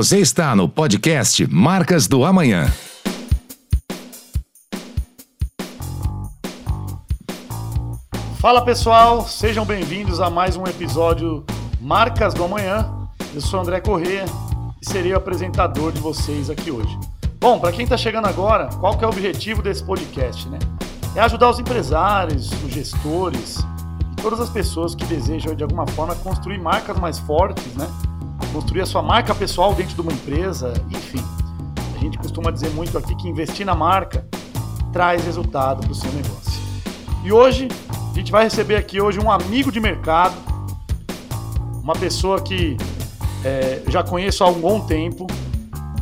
[0.00, 2.66] Você está no podcast Marcas do Amanhã.
[8.38, 11.44] Fala pessoal, sejam bem-vindos a mais um episódio
[11.78, 12.90] Marcas do Amanhã.
[13.34, 14.24] Eu sou André Corrêa
[14.80, 16.98] e serei o apresentador de vocês aqui hoje.
[17.38, 20.58] Bom, para quem está chegando agora, qual que é o objetivo desse podcast, né?
[21.14, 23.58] É ajudar os empresários, os gestores
[24.12, 27.86] e todas as pessoas que desejam de alguma forma construir marcas mais fortes, né?
[28.52, 31.22] Construir a sua marca pessoal dentro de uma empresa, enfim.
[31.94, 34.26] A gente costuma dizer muito aqui que investir na marca
[34.92, 36.60] traz resultado para o seu negócio.
[37.24, 37.68] E hoje
[38.10, 40.34] a gente vai receber aqui hoje um amigo de mercado,
[41.82, 42.76] uma pessoa que
[43.44, 45.26] é, já conheço há um bom tempo,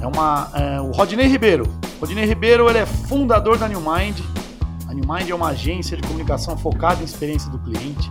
[0.01, 1.67] é, uma, é o Rodney Ribeiro.
[2.01, 4.21] Rodney Ribeiro ele é fundador da New Mind.
[4.89, 8.11] A New Mind é uma agência de comunicação focada em experiência do cliente.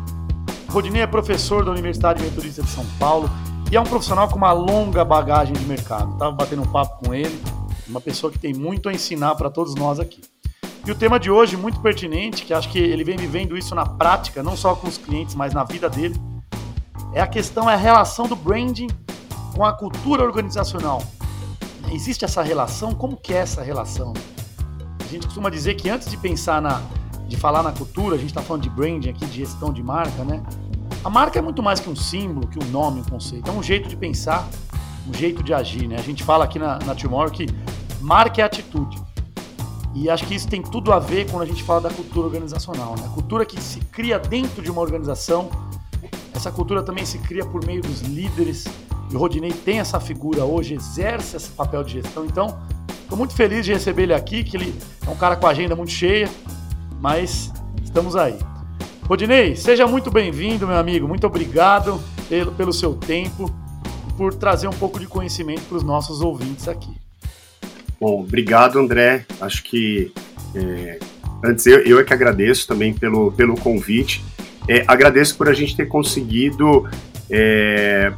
[0.69, 3.29] Rodney é professor da Universidade Metodista de São Paulo
[3.69, 6.13] e é um profissional com uma longa bagagem de mercado.
[6.13, 7.37] Estava batendo um papo com ele,
[7.87, 10.21] uma pessoa que tem muito a ensinar para todos nós aqui.
[10.85, 13.85] E o tema de hoje, muito pertinente, que acho que ele vem vivendo isso na
[13.85, 16.15] prática, não só com os clientes, mas na vida dele,
[17.13, 18.87] é a questão, é a relação do branding
[19.53, 21.03] com a cultura organizacional.
[21.91, 22.93] Existe essa relação?
[22.93, 24.13] Como que é essa relação?
[25.03, 26.81] A gente costuma dizer que antes de pensar na,
[27.27, 30.23] de falar na cultura, a gente está falando de branding aqui, de gestão de marca,
[30.23, 30.41] né?
[31.03, 33.49] A marca é muito mais que um símbolo, que um nome, um conceito.
[33.49, 34.47] É um jeito de pensar,
[35.07, 35.95] um jeito de agir, né?
[35.97, 37.47] A gente fala aqui na, na Timor que
[38.01, 39.01] marca é atitude.
[39.93, 42.95] E acho que isso tem tudo a ver quando a gente fala da cultura organizacional,
[42.97, 43.03] né?
[43.05, 45.49] A cultura que se cria dentro de uma organização.
[46.33, 48.65] Essa cultura também se cria por meio dos líderes.
[49.09, 52.25] E o Rodinei tem essa figura hoje, exerce esse papel de gestão.
[52.25, 52.59] Então,
[53.01, 55.75] estou muito feliz de receber ele aqui, que ele é um cara com a agenda
[55.75, 56.29] muito cheia,
[56.99, 58.37] mas estamos aí.
[59.07, 61.07] Rodinei, seja muito bem-vindo, meu amigo.
[61.07, 63.49] Muito obrigado pelo, pelo seu tempo
[64.17, 66.91] por trazer um pouco de conhecimento para os nossos ouvintes aqui.
[68.01, 69.25] Bom, obrigado, André.
[69.39, 70.11] Acho que
[70.53, 70.99] é,
[71.41, 74.25] antes eu, eu é que agradeço também pelo, pelo convite.
[74.67, 76.85] É, agradeço por a gente ter conseguido
[77.29, 78.11] é,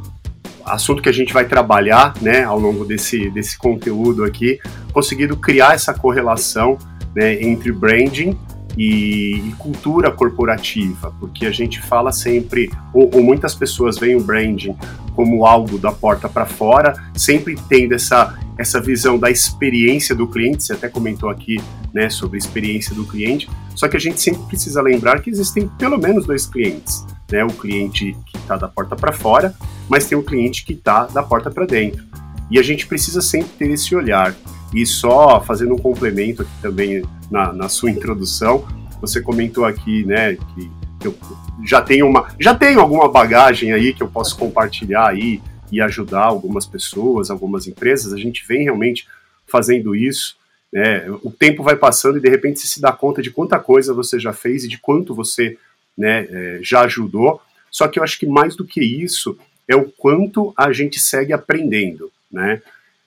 [0.64, 4.58] assunto que a gente vai trabalhar né, ao longo desse, desse conteúdo aqui,
[4.92, 6.76] conseguido criar essa correlação
[7.14, 8.36] né, entre branding
[8.76, 14.20] e, e, cultura corporativa, porque a gente fala sempre, ou, ou muitas pessoas veem o
[14.22, 14.76] branding
[15.14, 20.62] como algo da porta para fora, sempre tendo essa, essa visão da experiência do cliente,
[20.62, 21.60] você até comentou aqui
[21.92, 25.68] né, sobre a experiência do cliente, só que a gente sempre precisa lembrar que existem
[25.78, 29.54] pelo menos dois clientes, né, o cliente que está da porta para fora,
[29.88, 32.04] mas tem o cliente que está da porta para dentro.
[32.50, 34.34] E a gente precisa sempre ter esse olhar.
[34.74, 38.66] E só fazendo um complemento aqui também na, na sua introdução,
[39.00, 40.70] você comentou aqui, né, que,
[41.02, 41.16] eu
[41.64, 45.40] já tenho uma, já tenho alguma bagagem aí que eu posso compartilhar aí
[45.72, 48.12] e ajudar algumas pessoas, algumas empresas.
[48.12, 49.06] A gente vem realmente
[49.46, 50.36] fazendo isso.
[50.72, 51.10] Né?
[51.22, 54.18] O tempo vai passando e de repente você se dá conta de quanta coisa você
[54.18, 55.56] já fez e de quanto você
[55.96, 57.40] né, é, já ajudou.
[57.70, 59.38] Só que eu acho que mais do que isso
[59.68, 62.60] é o quanto a gente segue aprendendo, né?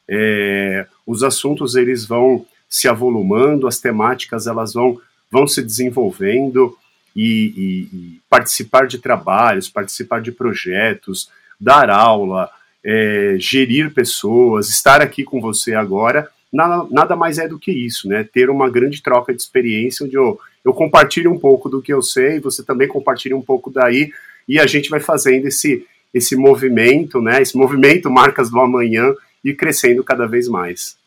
[0.07, 4.99] É, os assuntos eles vão se avolumando, as temáticas elas vão,
[5.31, 6.75] vão se desenvolvendo
[7.15, 12.49] e, e, e participar de trabalhos, participar de projetos, dar aula,
[12.83, 18.07] é, gerir pessoas, estar aqui com você agora, nada, nada mais é do que isso,
[18.07, 18.23] né?
[18.23, 22.01] Ter uma grande troca de experiência onde eu, eu compartilho um pouco do que eu
[22.01, 24.11] sei, você também compartilha um pouco daí,
[24.47, 27.41] e a gente vai fazendo esse, esse movimento, né?
[27.41, 30.97] Esse movimento Marcas do Amanhã e crescendo cada vez mais.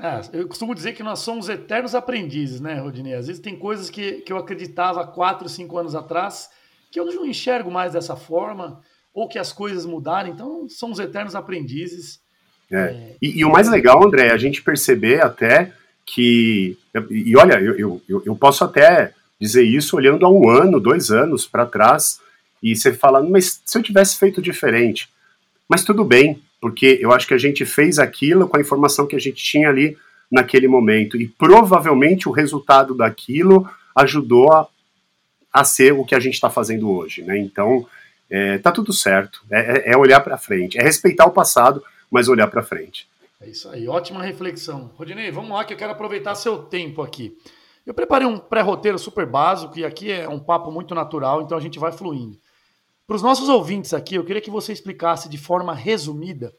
[0.00, 3.14] É, eu costumo dizer que nós somos eternos aprendizes, né, Rodinei?
[3.14, 6.48] Às vezes tem coisas que, que eu acreditava quatro, cinco anos atrás
[6.90, 8.82] que eu não enxergo mais dessa forma,
[9.14, 12.20] ou que as coisas mudaram, então somos eternos aprendizes.
[12.70, 12.76] É.
[12.76, 13.16] É...
[13.20, 15.72] E, e, o mais legal, André, é a gente perceber até
[16.04, 16.76] que.
[17.10, 21.46] E olha, eu, eu, eu posso até dizer isso olhando há um ano, dois anos
[21.46, 22.20] para trás,
[22.62, 25.08] e você falando, mas se eu tivesse feito diferente.
[25.68, 29.16] Mas tudo bem, porque eu acho que a gente fez aquilo com a informação que
[29.16, 29.98] a gente tinha ali
[30.30, 34.68] naquele momento e provavelmente o resultado daquilo ajudou a,
[35.52, 37.36] a ser o que a gente está fazendo hoje, né?
[37.36, 37.84] Então
[38.30, 42.28] é, tá tudo certo, é, é, é olhar para frente, é respeitar o passado, mas
[42.28, 43.08] olhar para frente.
[43.40, 44.92] É isso aí, ótima reflexão.
[44.94, 47.36] Rodinei, vamos lá que eu quero aproveitar seu tempo aqui.
[47.84, 51.60] Eu preparei um pré-roteiro super básico e aqui é um papo muito natural, então a
[51.60, 52.38] gente vai fluindo.
[53.04, 56.54] Para os nossos ouvintes aqui, eu queria que você explicasse de forma resumida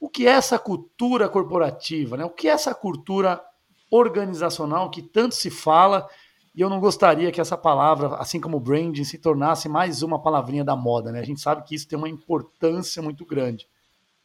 [0.00, 2.24] o que é essa cultura corporativa, né?
[2.24, 3.40] o que é essa cultura
[3.90, 6.08] organizacional que tanto se fala,
[6.54, 10.64] e eu não gostaria que essa palavra, assim como branding, se tornasse mais uma palavrinha
[10.64, 11.10] da moda.
[11.10, 11.20] Né?
[11.20, 13.66] A gente sabe que isso tem uma importância muito grande.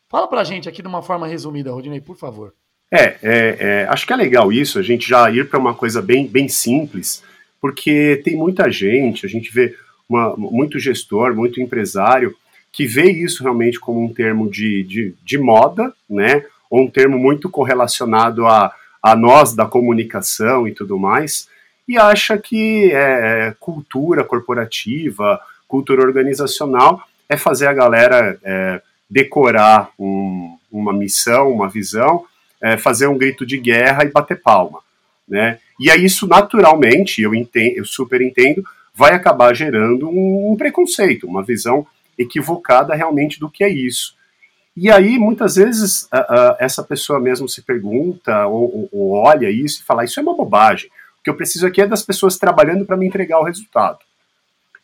[0.10, 2.54] Fala para a gente aqui de uma forma resumida, Rodinei, por favor.
[2.92, 6.00] É, é, é, acho que é legal isso, a gente já ir para uma coisa
[6.00, 7.24] bem, bem simples,
[7.60, 9.75] porque tem muita gente, a gente vê
[10.08, 12.36] uma, muito gestor, muito empresário,
[12.74, 16.44] que vê isso realmente como um termo de, de, de moda, né?
[16.70, 21.48] Ou um termo muito correlacionado a, a nós da comunicação e tudo mais,
[21.88, 29.92] e acha que é, é cultura corporativa, cultura organizacional, é fazer a galera é, decorar
[30.00, 32.25] um, uma missão, uma visão,
[32.60, 34.80] é, fazer um grito de guerra e bater palma,
[35.28, 35.60] né?
[35.80, 38.64] E aí isso naturalmente, eu, entendo, eu super entendo,
[38.96, 41.86] vai acabar gerando um, um preconceito, uma visão
[42.18, 44.15] equivocada realmente do que é isso.
[44.75, 46.07] E aí, muitas vezes,
[46.60, 50.89] essa pessoa mesmo se pergunta ou, ou, olha isso e fala: Isso é uma bobagem.
[51.19, 54.00] O que eu preciso aqui é das pessoas trabalhando para me entregar o resultado.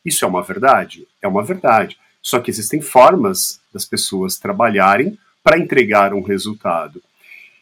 [0.06, 1.08] Isso é uma verdade?
[1.22, 1.98] É uma verdade.
[2.22, 7.02] Só que existem formas das pessoas trabalharem para entregar um resultado.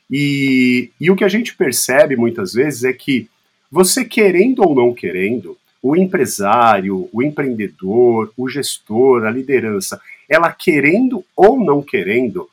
[0.09, 3.29] E, e o que a gente percebe muitas vezes é que
[3.71, 11.23] você querendo ou não querendo, o empresário, o empreendedor, o gestor, a liderança, ela querendo
[11.35, 12.49] ou não querendo,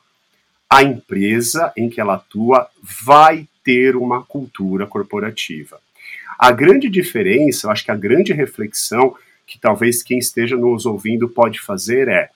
[0.69, 5.79] a empresa em que ela atua vai ter uma cultura corporativa.
[6.37, 9.15] A grande diferença, eu acho que a grande reflexão
[9.47, 12.29] que talvez quem esteja nos ouvindo pode fazer é: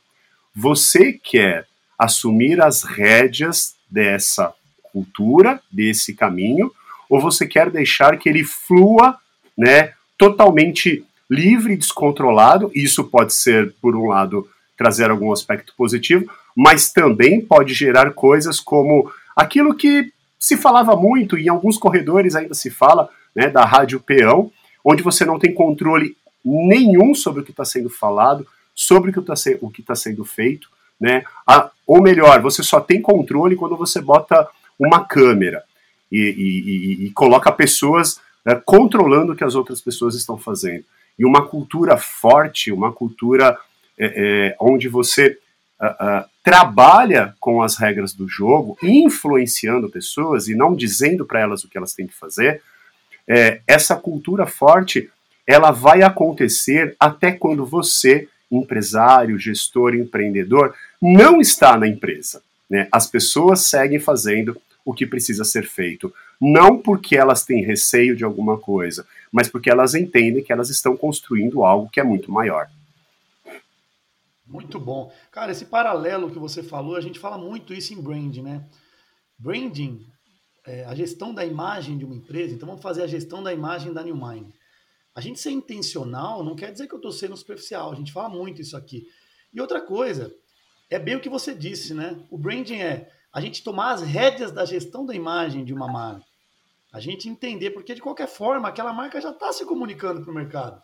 [0.55, 4.53] você quer assumir as rédeas dessa
[4.83, 6.71] cultura, desse caminho,
[7.09, 9.17] ou você quer deixar que ele flua,
[9.57, 12.69] né, totalmente livre e descontrolado?
[12.75, 18.59] Isso pode ser, por um lado, trazer algum aspecto positivo, mas também pode gerar coisas
[18.59, 23.65] como aquilo que se falava muito, e em alguns corredores ainda se fala, né, da
[23.65, 24.51] rádio peão,
[24.83, 28.45] onde você não tem controle nenhum sobre o que está sendo falado,
[28.75, 29.19] sobre o que
[29.81, 30.69] está tá sendo feito,
[30.99, 31.23] né?
[31.45, 35.63] A, ou melhor, você só tem controle quando você bota uma câmera
[36.11, 40.83] e, e, e, e coloca pessoas né, controlando o que as outras pessoas estão fazendo.
[41.17, 43.57] E uma cultura forte, uma cultura
[43.97, 45.37] é, é, onde você
[45.81, 51.63] uh, uh, trabalha com as regras do jogo, influenciando pessoas e não dizendo para elas
[51.63, 52.61] o que elas têm que fazer,
[53.27, 55.09] é, essa cultura forte
[55.45, 62.41] ela vai acontecer até quando você, empresário, gestor, empreendedor, não está na empresa.
[62.69, 62.87] Né?
[62.91, 66.13] As pessoas seguem fazendo o que precisa ser feito.
[66.39, 70.95] Não porque elas têm receio de alguma coisa, mas porque elas entendem que elas estão
[70.95, 72.69] construindo algo que é muito maior.
[74.45, 75.13] Muito bom.
[75.31, 78.65] Cara, esse paralelo que você falou, a gente fala muito isso em branding, né?
[79.37, 80.07] Branding,
[80.65, 83.93] é, a gestão da imagem de uma empresa, então vamos fazer a gestão da imagem
[83.93, 84.47] da Newmind.
[85.13, 88.29] A gente ser intencional não quer dizer que eu estou sendo superficial, a gente fala
[88.29, 89.07] muito isso aqui.
[89.53, 90.33] E outra coisa,
[90.89, 92.19] é bem o que você disse, né?
[92.31, 96.25] O branding é a gente tomar as rédeas da gestão da imagem de uma marca.
[96.91, 100.33] A gente entender, porque de qualquer forma, aquela marca já está se comunicando para o
[100.33, 100.81] mercado.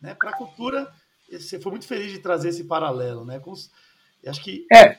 [0.00, 0.14] Né?
[0.14, 0.90] Para a cultura,
[1.30, 3.24] você foi muito feliz de trazer esse paralelo.
[3.24, 3.38] Né?
[3.38, 4.66] Com acho que...
[4.72, 4.96] É,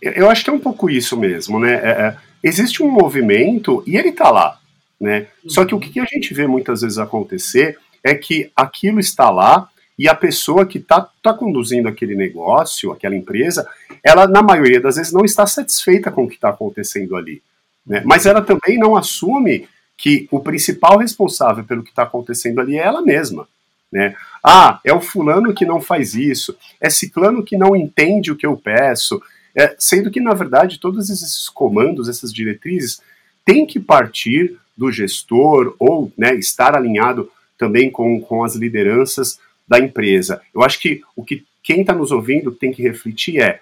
[0.00, 1.60] eu acho que é um pouco isso mesmo.
[1.60, 1.74] Né?
[1.74, 4.60] É, é, existe um movimento e ele está lá.
[5.00, 5.28] Né?
[5.46, 9.70] Só que o que a gente vê muitas vezes acontecer é que aquilo está lá
[9.98, 13.68] e a pessoa que está tá conduzindo aquele negócio, aquela empresa,
[14.04, 17.42] ela, na maioria das vezes, não está satisfeita com o que está acontecendo ali.
[17.84, 18.02] Né?
[18.06, 22.82] Mas ela também não assume que o principal responsável pelo que está acontecendo ali é
[22.82, 23.48] ela mesma.
[23.90, 24.14] Né?
[24.44, 28.46] Ah, é o fulano que não faz isso, é ciclano que não entende o que
[28.46, 29.20] eu peço,
[29.56, 33.00] é, sendo que, na verdade, todos esses comandos, essas diretrizes,
[33.44, 37.28] têm que partir do gestor ou né, estar alinhado
[37.58, 40.40] também com, com as lideranças da empresa.
[40.54, 43.60] Eu acho que o que quem está nos ouvindo tem que refletir é: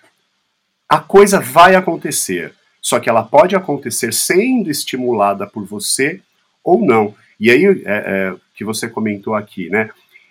[0.89, 6.21] a coisa vai acontecer, só que ela pode acontecer sendo estimulada por você
[6.63, 7.15] ou não.
[7.39, 9.91] E aí, é, é, que você comentou aqui, né?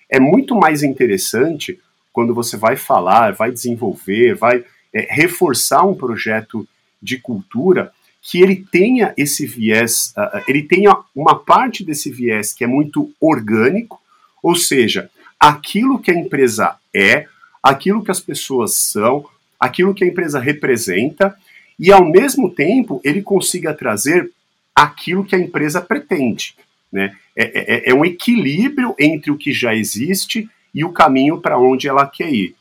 [0.09, 1.79] É muito mais interessante
[2.13, 4.63] quando você vai falar, vai desenvolver, vai
[4.93, 6.67] é, reforçar um projeto
[7.01, 7.91] de cultura
[8.21, 13.13] que ele tenha esse viés, uh, ele tenha uma parte desse viés que é muito
[13.21, 14.01] orgânico,
[14.41, 17.27] ou seja, aquilo que a empresa é,
[17.61, 19.25] aquilo que as pessoas são,
[19.59, 21.35] aquilo que a empresa representa,
[21.79, 24.31] e ao mesmo tempo ele consiga trazer
[24.73, 26.55] aquilo que a empresa pretende.
[26.91, 27.15] Né?
[27.35, 31.87] É, é, é um equilíbrio entre o que já existe e o caminho para onde
[31.87, 32.55] ela quer ir.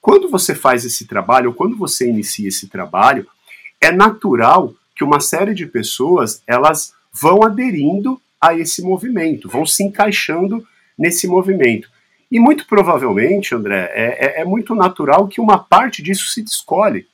[0.00, 3.26] Quando você faz esse trabalho, ou quando você inicia esse trabalho,
[3.80, 9.82] é natural que uma série de pessoas elas vão aderindo a esse movimento, vão se
[9.82, 10.64] encaixando
[10.96, 11.88] nesse movimento.
[12.34, 17.06] E muito provavelmente, André, é, é, é muito natural que uma parte disso se descolhe.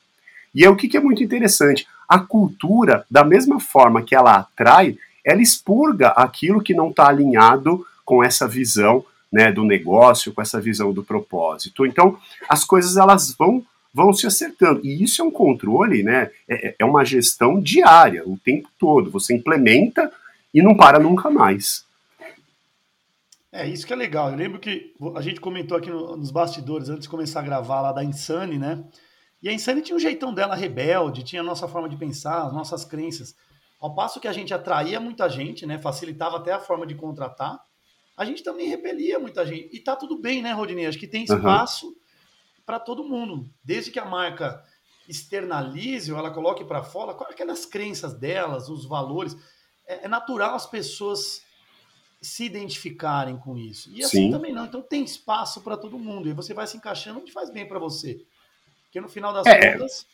[0.55, 1.87] E é o que, que é muito interessante.
[2.09, 7.87] A cultura, da mesma forma que ela atrai, ela expurga aquilo que não está alinhado
[8.03, 11.85] com essa visão né, do negócio, com essa visão do propósito.
[11.85, 12.17] Então,
[12.49, 13.63] as coisas elas vão
[13.93, 14.81] vão se acertando.
[14.83, 16.31] E isso é um controle, né?
[16.49, 19.11] É, é uma gestão diária, o tempo todo.
[19.11, 20.11] Você implementa
[20.55, 21.85] e não para nunca mais.
[23.53, 24.31] É, isso que é legal.
[24.31, 27.81] Eu lembro que a gente comentou aqui no, nos bastidores, antes de começar a gravar
[27.81, 28.85] lá da Insane, né?
[29.43, 32.53] E a Insane tinha um jeitão dela rebelde, tinha a nossa forma de pensar, as
[32.53, 33.35] nossas crenças.
[33.81, 35.79] Ao passo que a gente atraía muita gente, né?
[35.79, 37.59] Facilitava até a forma de contratar,
[38.17, 39.75] a gente também repelia muita gente.
[39.75, 40.87] E tá tudo bem, né, Rodinei?
[40.87, 41.95] Acho que tem espaço uhum.
[42.67, 43.51] para todo mundo.
[43.65, 44.63] Desde que a marca
[45.09, 49.37] externalize ou ela coloque para fora aquelas crenças delas, os valores.
[49.87, 51.43] É, é natural as pessoas
[52.21, 53.91] se identificarem com isso.
[53.91, 54.31] E assim Sim.
[54.31, 54.67] também não.
[54.67, 56.29] Então tem espaço para todo mundo.
[56.29, 58.23] E você vai se encaixando onde faz bem para você.
[58.83, 60.07] Porque no final das é, contas,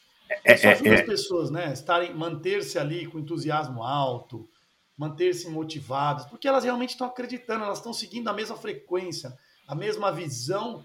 [0.45, 1.73] é, isso ajuda é, as pessoas, né?
[1.73, 4.49] Estarem, manter-se ali com entusiasmo alto,
[4.97, 9.37] manter-se motivadas, porque elas realmente estão acreditando, elas estão seguindo a mesma frequência,
[9.67, 10.85] a mesma visão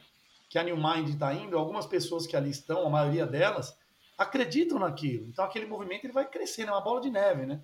[0.49, 1.57] que a New Mind está indo.
[1.57, 3.77] Algumas pessoas que ali estão, a maioria delas,
[4.17, 5.27] acreditam naquilo.
[5.27, 7.61] Então aquele movimento ele vai crescendo, é uma bola de neve, né?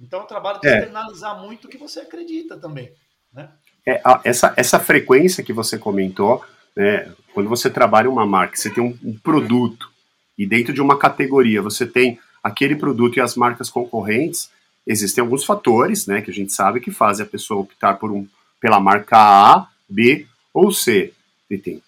[0.00, 0.78] Então, é um trabalho de é.
[0.78, 2.90] externalizar muito o que você acredita também.
[3.32, 3.48] Né?
[3.86, 8.82] É, essa, essa frequência que você comentou, né, quando você trabalha uma marca, você tem
[8.82, 9.90] um, um, produto,
[10.38, 14.50] e dentro de uma categoria você tem aquele produto e as marcas concorrentes,
[14.86, 18.26] existem alguns fatores né, que a gente sabe que fazem a pessoa optar por um,
[18.58, 21.12] pela marca A, B ou C.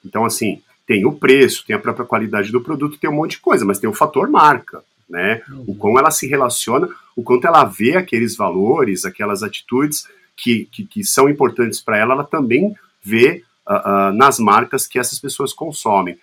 [0.04, 3.40] Então, assim, tem o preço, tem a própria qualidade do produto, tem um monte de
[3.40, 5.42] coisa, mas tem o fator marca né?
[5.48, 5.64] Uhum.
[5.68, 10.86] O como ela se relaciona, o quanto ela vê aqueles valores, aquelas atitudes que, que,
[10.86, 15.52] que são importantes para ela, ela também vê uh, uh, nas marcas que essas pessoas
[15.52, 16.18] consomem.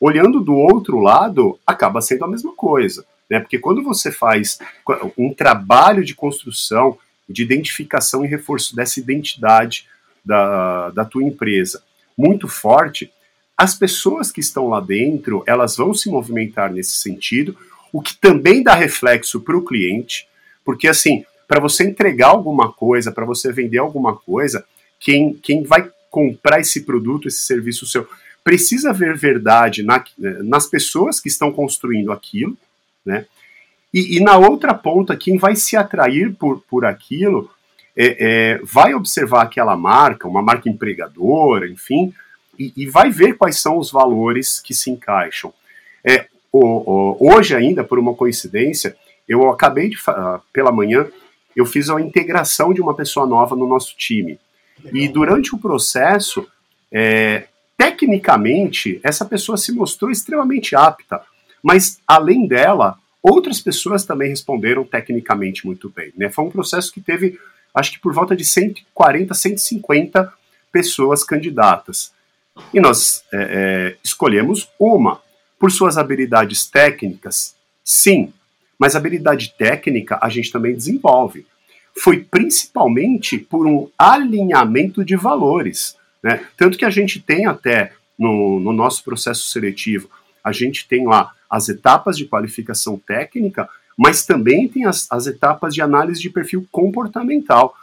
[0.00, 3.38] Olhando do outro lado, acaba sendo a mesma coisa, né?
[3.38, 4.58] Porque quando você faz
[5.18, 6.96] um trabalho de construção,
[7.28, 9.86] de identificação e reforço dessa identidade
[10.24, 11.82] da, da tua empresa
[12.16, 13.12] muito forte,
[13.56, 17.54] as pessoas que estão lá dentro, elas vão se movimentar nesse sentido,
[17.92, 20.26] o que também dá reflexo para o cliente,
[20.64, 24.64] porque assim, para você entregar alguma coisa, para você vender alguma coisa,
[24.98, 28.06] quem, quem vai comprar esse produto, esse serviço seu,
[28.44, 30.04] precisa ver verdade na,
[30.44, 32.56] nas pessoas que estão construindo aquilo,
[33.04, 33.26] né?
[33.92, 37.50] E, e, na outra ponta, quem vai se atrair por, por aquilo
[37.96, 38.16] é,
[38.54, 42.14] é, vai observar aquela marca, uma marca empregadora, enfim,
[42.56, 45.52] e, e, vai ver quais são os valores que se encaixam.
[46.04, 48.96] É, hoje ainda, por uma coincidência,
[49.28, 49.96] eu acabei de,
[50.52, 51.06] pela manhã,
[51.54, 54.38] eu fiz a integração de uma pessoa nova no nosso time.
[54.92, 56.46] E durante o processo,
[56.90, 61.22] é, tecnicamente, essa pessoa se mostrou extremamente apta,
[61.62, 66.12] mas além dela, outras pessoas também responderam tecnicamente muito bem.
[66.16, 66.28] Né?
[66.30, 67.38] Foi um processo que teve,
[67.74, 70.32] acho que por volta de 140, 150
[70.72, 72.12] pessoas candidatas.
[72.72, 75.20] E nós é, é, escolhemos uma.
[75.60, 78.32] Por suas habilidades técnicas, sim,
[78.78, 81.46] mas habilidade técnica a gente também desenvolve.
[81.96, 85.96] Foi principalmente por um alinhamento de valores.
[86.22, 86.44] Né?
[86.56, 90.08] Tanto que a gente tem até no, no nosso processo seletivo,
[90.42, 95.74] a gente tem lá as etapas de qualificação técnica, mas também tem as, as etapas
[95.74, 97.74] de análise de perfil comportamental.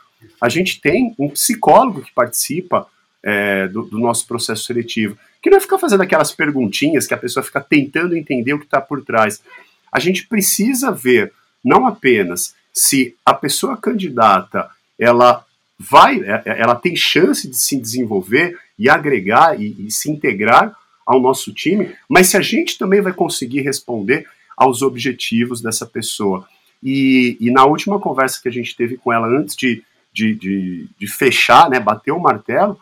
[0.41, 2.87] A gente tem um psicólogo que participa
[3.21, 7.17] é, do, do, nosso processo seletivo que não é ficar fazendo aquelas perguntinhas que a
[7.17, 9.41] pessoa fica tentando entender o que está por trás.
[9.89, 11.31] A gente precisa ver
[11.63, 15.45] não apenas se a pessoa candidata ela
[15.79, 20.75] vai, é, é, ela tem chance de se desenvolver e agregar e, e se integrar
[21.05, 24.27] ao nosso time, mas se a gente também vai conseguir responder
[24.57, 26.45] aos objetivos dessa pessoa.
[26.83, 30.87] E, e, na última conversa que a gente teve com ela antes de, de, de,
[30.99, 32.77] de, fechar, né, bater o martelo,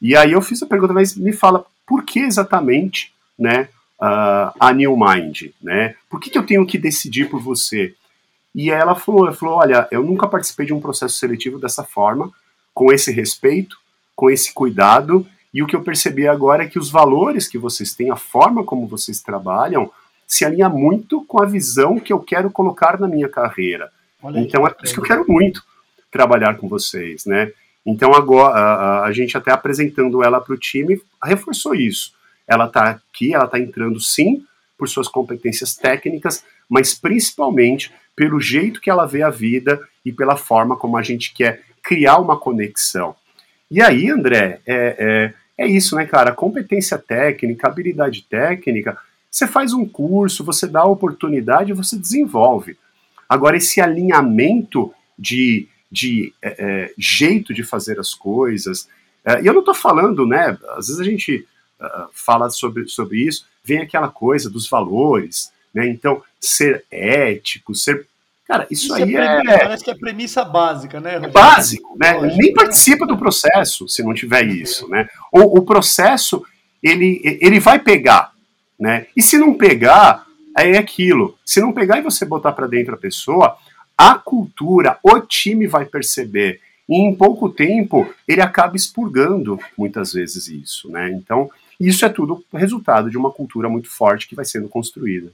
[0.00, 3.68] e aí eu fiz a pergunta, mas me fala, por que exatamente né,
[4.00, 5.50] uh, a New Mind?
[5.62, 5.94] Né?
[6.08, 7.94] Por que, que eu tenho que decidir por você?
[8.54, 12.30] E ela falou, ela falou, olha, eu nunca participei de um processo seletivo dessa forma,
[12.74, 13.76] com esse respeito,
[14.14, 17.94] com esse cuidado, e o que eu percebi agora é que os valores que vocês
[17.94, 19.90] têm, a forma como vocês trabalham,
[20.26, 23.92] se alinha muito com a visão que eu quero colocar na minha carreira.
[24.22, 25.62] Olha então é por isso que eu quero muito
[26.10, 27.52] trabalhar com vocês, né?
[27.84, 32.12] Então agora a, a gente até apresentando ela para o time reforçou isso.
[32.46, 34.44] Ela está aqui, ela está entrando sim
[34.78, 40.36] por suas competências técnicas, mas principalmente pelo jeito que ela vê a vida e pela
[40.36, 43.14] forma como a gente quer criar uma conexão.
[43.70, 46.32] E aí, André, é, é, é isso, né, cara?
[46.32, 48.98] Competência técnica, habilidade técnica,
[49.30, 52.76] você faz um curso, você dá a oportunidade, você desenvolve.
[53.26, 58.88] Agora, esse alinhamento de, de é, é, jeito de fazer as coisas,
[59.24, 60.58] é, e eu não estou falando, né?
[60.70, 61.46] Às vezes a gente
[61.80, 65.86] uh, fala sobre, sobre isso, vem aquela coisa dos valores, né?
[65.86, 68.06] Então, ser ético, ser.
[68.48, 69.58] Cara, isso, isso aí é, é.
[69.58, 71.16] Parece que é premissa básica, né?
[71.16, 72.14] É básico, né?
[72.14, 75.08] Lógico, Nem participa do processo se não tiver isso, né?
[75.30, 76.44] O, o processo,
[76.82, 78.32] ele, ele vai pegar,
[78.78, 79.06] né?
[79.16, 80.26] E se não pegar,
[80.58, 81.38] é aquilo.
[81.44, 83.56] Se não pegar e você botar para dentro a pessoa,
[84.02, 86.60] a cultura, o time vai perceber.
[86.88, 91.08] E em pouco tempo, ele acaba expurgando muitas vezes isso, né?
[91.12, 95.30] Então, isso é tudo resultado de uma cultura muito forte que vai sendo construída.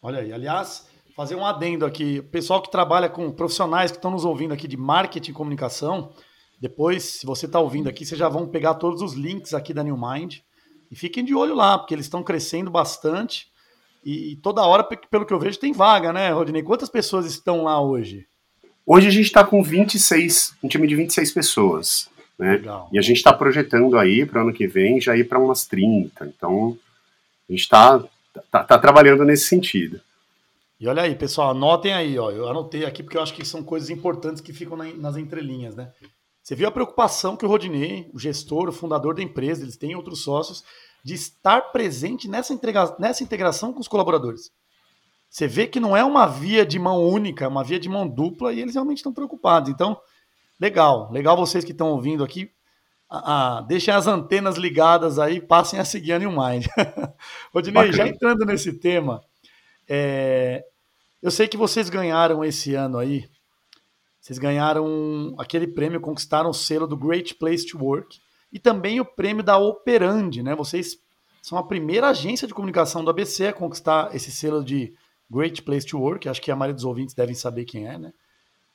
[0.00, 0.86] Olha aí, aliás,
[1.16, 2.20] fazer um adendo aqui.
[2.20, 6.12] O pessoal que trabalha com profissionais que estão nos ouvindo aqui de marketing e comunicação,
[6.60, 9.82] depois, se você está ouvindo aqui, vocês já vão pegar todos os links aqui da
[9.82, 10.36] New Mind
[10.92, 13.48] e fiquem de olho lá, porque eles estão crescendo bastante
[14.04, 16.62] e, e, toda hora, pelo que eu vejo, tem vaga, né, Rodinei?
[16.62, 18.26] Quantas pessoas estão lá hoje?
[18.84, 22.10] Hoje a gente está com 26, um time de 26 pessoas.
[22.38, 22.52] Né?
[22.52, 22.88] Legal.
[22.92, 25.64] E a gente está projetando aí para o ano que vem já ir para umas
[25.66, 26.26] 30.
[26.26, 26.76] Então,
[27.48, 28.02] a gente está
[28.50, 30.00] tá, tá trabalhando nesse sentido.
[30.80, 32.30] E olha aí, pessoal, anotem aí, ó.
[32.32, 35.76] Eu anotei aqui porque eu acho que são coisas importantes que ficam na, nas entrelinhas,
[35.76, 35.92] né?
[36.42, 39.94] Você viu a preocupação que o Rodinei, o gestor, o fundador da empresa, eles têm
[39.94, 40.64] outros sócios,
[41.02, 42.58] de estar presente nessa,
[42.98, 44.52] nessa integração com os colaboradores.
[45.28, 48.06] Você vê que não é uma via de mão única, é uma via de mão
[48.06, 49.70] dupla e eles realmente estão preocupados.
[49.70, 49.98] Então,
[50.60, 52.50] legal, legal vocês que estão ouvindo aqui
[53.14, 56.66] ah, deixem as antenas ligadas aí, passem a seguir a New Mind.
[57.52, 59.22] Odinei, já entrando nesse tema,
[59.86, 60.64] é,
[61.20, 63.28] eu sei que vocês ganharam esse ano aí,
[64.18, 68.18] vocês ganharam aquele prêmio, conquistaram o selo do Great Place to Work
[68.52, 70.54] e também o prêmio da Operandi, né?
[70.54, 70.98] Vocês
[71.40, 74.92] são a primeira agência de comunicação do ABC a conquistar esse selo de
[75.30, 78.12] Great Place to Work, acho que a maioria dos ouvintes devem saber quem é, né?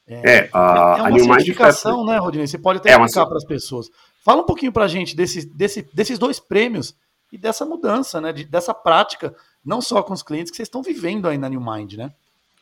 [0.08, 2.48] É, é a, é uma certificação, né, Rodinei?
[2.48, 3.28] Você pode até é explicar uma...
[3.28, 3.90] para as pessoas.
[4.24, 6.96] Fala um pouquinho para a gente desse, desse, desses dois prêmios
[7.32, 10.82] e dessa mudança, né, de, dessa prática, não só com os clientes que vocês estão
[10.82, 12.12] vivendo aí na New Mind, né?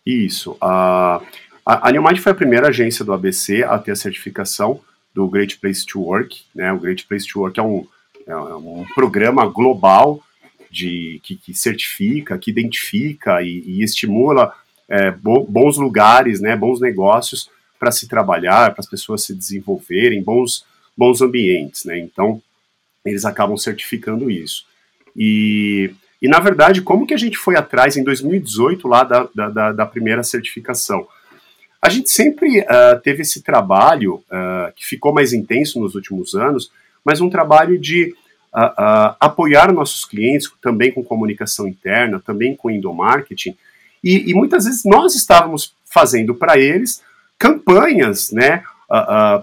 [0.05, 0.57] Isso.
[0.59, 1.21] A,
[1.65, 4.81] a, a New Mind foi a primeira agência do ABC a ter a certificação
[5.15, 6.43] do Great Place to Work.
[6.53, 6.71] Né?
[6.73, 7.87] O Great Place to Work é um,
[8.27, 10.21] é um programa global
[10.69, 14.53] de, que, que certifica, que identifica e, e estimula
[14.89, 17.49] é, bo, bons lugares, né, bons negócios
[17.79, 20.65] para se trabalhar, para as pessoas se desenvolverem, bons
[20.97, 21.99] bons ambientes, né?
[21.99, 22.41] Então,
[23.05, 24.65] eles acabam certificando isso.
[25.15, 29.71] E, e na verdade, como que a gente foi atrás em 2018 lá da, da,
[29.73, 31.05] da primeira certificação?
[31.85, 36.71] A gente sempre uh, teve esse trabalho, uh, que ficou mais intenso nos últimos anos,
[37.05, 38.05] mas um trabalho de
[38.51, 43.55] uh, apoiar nossos clientes também com comunicação interna, também com endomarketing,
[44.03, 47.03] e, e muitas vezes nós estávamos fazendo para eles
[47.37, 48.63] campanhas, né,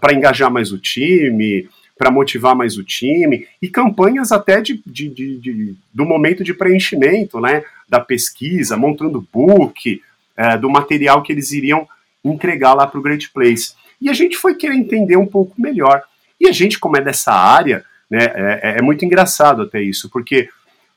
[0.01, 5.09] para engajar mais o time, para motivar mais o time, e campanhas até de, de,
[5.09, 10.03] de, de, do momento de preenchimento, né, da pesquisa, montando book,
[10.37, 11.87] uh, do material que eles iriam
[12.25, 13.75] entregar lá para o Great Place.
[14.01, 16.03] E a gente foi querer entender um pouco melhor.
[16.41, 20.11] E a gente, como é dessa área, né, é, é, é muito engraçado até isso,
[20.11, 20.49] porque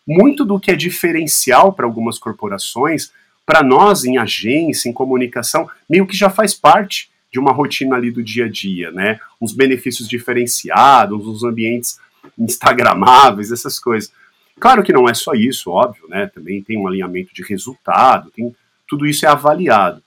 [0.08, 3.12] muito do que é diferencial para algumas corporações,
[3.46, 8.12] para nós em agência, em comunicação, meio que já faz parte de uma rotina ali
[8.12, 9.20] do dia a dia, né?
[9.42, 12.00] Uns benefícios diferenciados, uns ambientes
[12.38, 14.12] instagramáveis, essas coisas.
[14.60, 16.28] Claro que não é só isso, óbvio, né?
[16.28, 18.56] Também tem um alinhamento de resultado, tem
[18.88, 20.02] tudo isso é avaliado.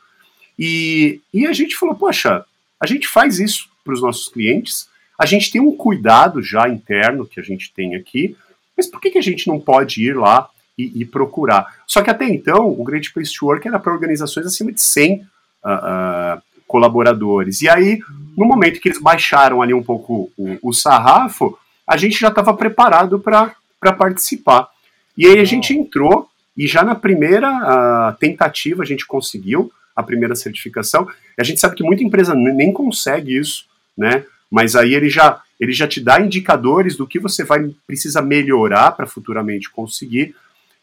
[0.58, 2.44] E, e a gente falou, poxa,
[2.80, 7.26] a gente faz isso para os nossos clientes, a gente tem um cuidado já interno
[7.26, 8.36] que a gente tem aqui,
[8.76, 11.82] mas por que, que a gente não pode ir lá e, e procurar?
[11.86, 15.14] Só que até então, o Great Place to Work era para organizações acima de 100
[15.14, 15.24] uh,
[15.68, 17.62] uh, colaboradores.
[17.62, 18.00] E aí,
[18.36, 22.54] no momento que eles baixaram ali um pouco o, o sarrafo, a gente já estava
[22.54, 24.68] preparado para participar.
[25.16, 30.02] E aí a gente entrou e já na primeira uh, tentativa a gente conseguiu a
[30.04, 31.08] primeira certificação.
[31.36, 33.64] A gente sabe que muita empresa nem consegue isso,
[33.96, 34.24] né?
[34.48, 38.92] Mas aí ele já ele já te dá indicadores do que você vai precisa melhorar
[38.92, 40.36] para futuramente conseguir.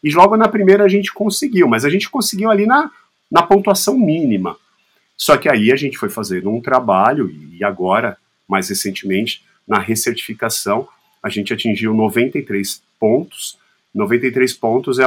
[0.04, 2.90] E logo na primeira a gente conseguiu, mas a gente conseguiu ali na,
[3.32, 4.54] na pontuação mínima.
[5.16, 10.86] Só que aí a gente foi fazendo um trabalho e agora, mais recentemente, na recertificação,
[11.22, 13.56] a gente atingiu 93 pontos.
[13.94, 15.04] 93 pontos é,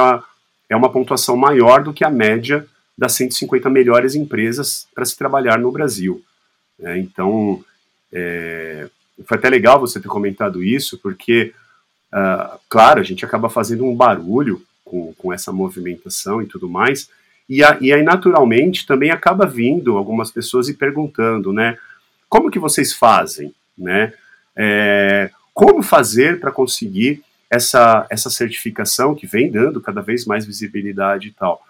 [0.68, 2.66] é uma pontuação maior do que a média
[3.00, 6.22] das 150 melhores empresas para se trabalhar no Brasil.
[6.78, 7.64] É, então,
[8.12, 8.90] é,
[9.24, 11.54] foi até legal você ter comentado isso, porque,
[12.12, 17.08] uh, claro, a gente acaba fazendo um barulho com, com essa movimentação e tudo mais.
[17.48, 21.78] E, a, e aí, naturalmente, também acaba vindo algumas pessoas e perguntando, né?
[22.28, 24.12] Como que vocês fazem, né?
[24.54, 31.28] É, como fazer para conseguir essa, essa certificação que vem dando cada vez mais visibilidade
[31.28, 31.64] e tal.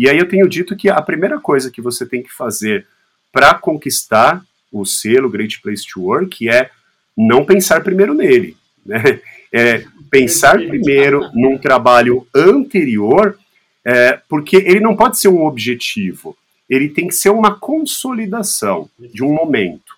[0.00, 2.86] E aí eu tenho dito que a primeira coisa que você tem que fazer
[3.30, 6.70] para conquistar o selo Great Place to Work é
[7.14, 9.20] não pensar primeiro nele, né?
[9.52, 13.36] É pensar primeiro num trabalho anterior,
[13.84, 16.36] é, porque ele não pode ser um objetivo,
[16.68, 19.92] ele tem que ser uma consolidação de um momento,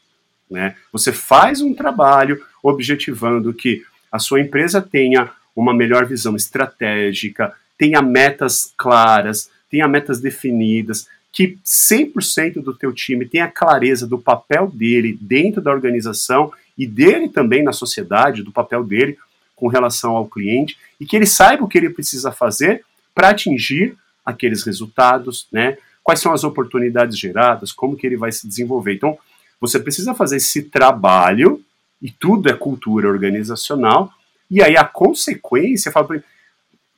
[0.51, 0.75] né?
[0.91, 8.01] Você faz um trabalho objetivando que a sua empresa tenha uma melhor visão estratégica, tenha
[8.01, 15.19] metas claras, tenha metas definidas, que 100% do teu time tenha clareza do papel dele
[15.19, 19.17] dentro da organização e dele também na sociedade, do papel dele
[19.57, 23.97] com relação ao cliente e que ele saiba o que ele precisa fazer para atingir
[24.27, 25.79] aqueles resultados, né?
[26.05, 28.95] Quais são as oportunidades geradas, como que ele vai se desenvolver.
[28.95, 29.17] Então,
[29.59, 31.65] você precisa fazer esse trabalho
[32.01, 34.13] e tudo é cultura organizacional.
[34.51, 36.23] E aí a consequência, fala,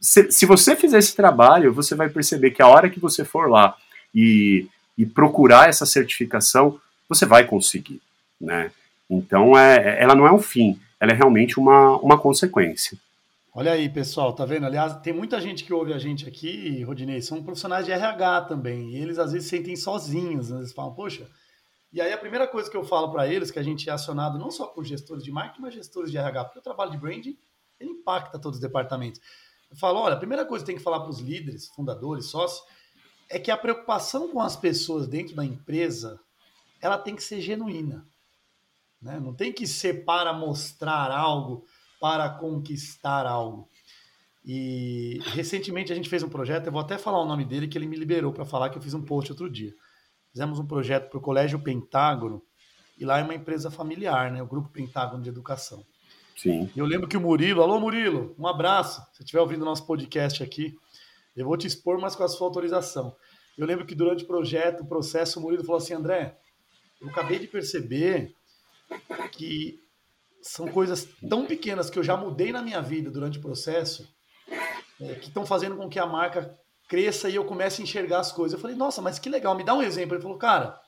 [0.05, 3.49] se, se você fizer esse trabalho, você vai perceber que a hora que você for
[3.49, 3.75] lá
[4.15, 8.03] e, e procurar essa certificação, você vai conseguir,
[8.39, 8.71] né?
[9.09, 12.99] Então, é, ela não é um fim, ela é realmente uma, uma consequência.
[13.55, 14.67] Olha aí, pessoal, tá vendo?
[14.67, 18.91] Aliás, tem muita gente que ouve a gente aqui, Rodinei, são profissionais de RH também,
[18.91, 20.59] e eles às vezes se sentem sozinhos, né?
[20.59, 21.27] eles falam, poxa,
[21.91, 24.39] e aí a primeira coisa que eu falo para eles, que a gente é acionado
[24.39, 27.39] não só por gestores de marketing, mas gestores de RH, porque o trabalho de branding,
[27.81, 29.21] ele impacta todos os departamentos.
[29.75, 32.65] Eu falo, olha, a primeira coisa que tem que falar para os líderes, fundadores, sócios,
[33.29, 36.21] é que a preocupação com as pessoas dentro da empresa,
[36.81, 38.07] ela tem que ser genuína.
[39.01, 39.19] Né?
[39.19, 41.65] Não tem que ser para mostrar algo,
[42.01, 43.69] para conquistar algo.
[44.45, 47.77] E recentemente a gente fez um projeto, eu vou até falar o nome dele, que
[47.77, 49.75] ele me liberou para falar que eu fiz um post outro dia
[50.35, 52.43] fizemos um projeto para o Colégio Pentágono,
[52.99, 54.43] e lá é uma empresa familiar, né?
[54.43, 55.85] O Grupo Pentágono de Educação.
[56.37, 56.71] Sim.
[56.75, 59.01] E eu lembro que o Murilo, alô Murilo, um abraço.
[59.13, 60.75] Se estiver ouvindo nosso podcast aqui,
[61.37, 63.15] eu vou te expor, mas com a sua autorização.
[63.57, 66.37] Eu lembro que durante o projeto, o processo, o Murilo falou assim: André,
[67.01, 68.35] eu acabei de perceber
[69.33, 69.81] que
[70.43, 74.07] são coisas tão pequenas que eu já mudei na minha vida durante o processo,
[75.01, 76.55] é, que estão fazendo com que a marca
[76.89, 78.55] cresça e eu comece a enxergar as coisas.
[78.55, 80.15] Eu falei, nossa, mas que legal, me dá um exemplo.
[80.15, 80.79] Ele falou, cara,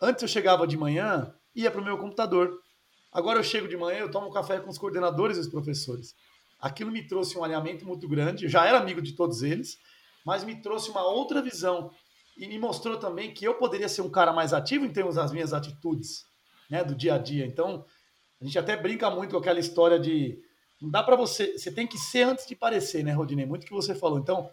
[0.00, 2.60] antes eu chegava de manhã, ia para o meu computador.
[3.14, 6.16] Agora eu chego de manhã, eu tomo café com os coordenadores e os professores.
[6.60, 9.78] Aquilo me trouxe um alinhamento muito grande, eu já era amigo de todos eles,
[10.26, 11.92] mas me trouxe uma outra visão
[12.36, 15.30] e me mostrou também que eu poderia ser um cara mais ativo em termos das
[15.30, 16.26] minhas atitudes,
[16.68, 17.46] né, do dia a dia.
[17.46, 17.84] Então,
[18.40, 20.42] a gente até brinca muito com aquela história de
[20.80, 23.46] não dá para você, você tem que ser antes de parecer, né, Rodinei?
[23.46, 24.18] Muito que você falou.
[24.18, 24.50] Então,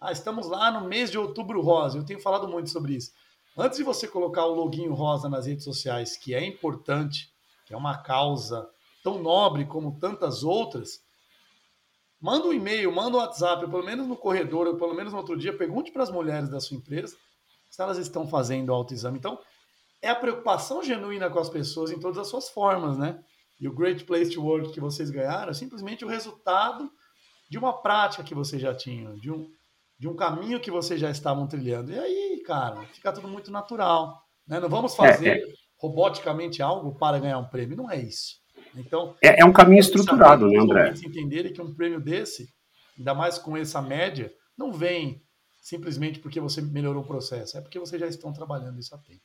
[0.00, 1.96] ah, estamos lá no mês de outubro rosa.
[1.96, 3.12] Eu tenho falado muito sobre isso.
[3.56, 7.31] Antes de você colocar o loginho rosa nas redes sociais, que é importante,
[7.72, 8.68] que é uma causa
[9.02, 11.02] tão nobre como tantas outras,
[12.20, 15.18] manda um e-mail, manda um WhatsApp, ou pelo menos no corredor, ou pelo menos no
[15.18, 17.16] outro dia, pergunte para as mulheres da sua empresa
[17.70, 19.16] se elas estão fazendo autoexame.
[19.16, 19.38] Então,
[20.02, 23.24] é a preocupação genuína com as pessoas em todas as suas formas, né?
[23.58, 26.92] E o Great Place to Work que vocês ganharam é simplesmente o resultado
[27.48, 29.50] de uma prática que vocês já tinham, de um,
[29.98, 31.90] de um caminho que vocês já estavam trilhando.
[31.90, 34.22] E aí, cara, fica tudo muito natural.
[34.46, 34.60] Né?
[34.60, 35.61] Não vamos fazer é, é.
[35.82, 37.76] Roboticamente algo para ganhar um prêmio.
[37.76, 38.36] Não é isso.
[38.76, 40.94] Então, é, é um caminho estruturado, né, André?
[41.04, 42.48] entenderem que um prêmio desse,
[42.96, 45.20] ainda mais com essa média, não vem
[45.60, 49.20] simplesmente porque você melhorou o processo, é porque vocês já estão trabalhando isso há tempo.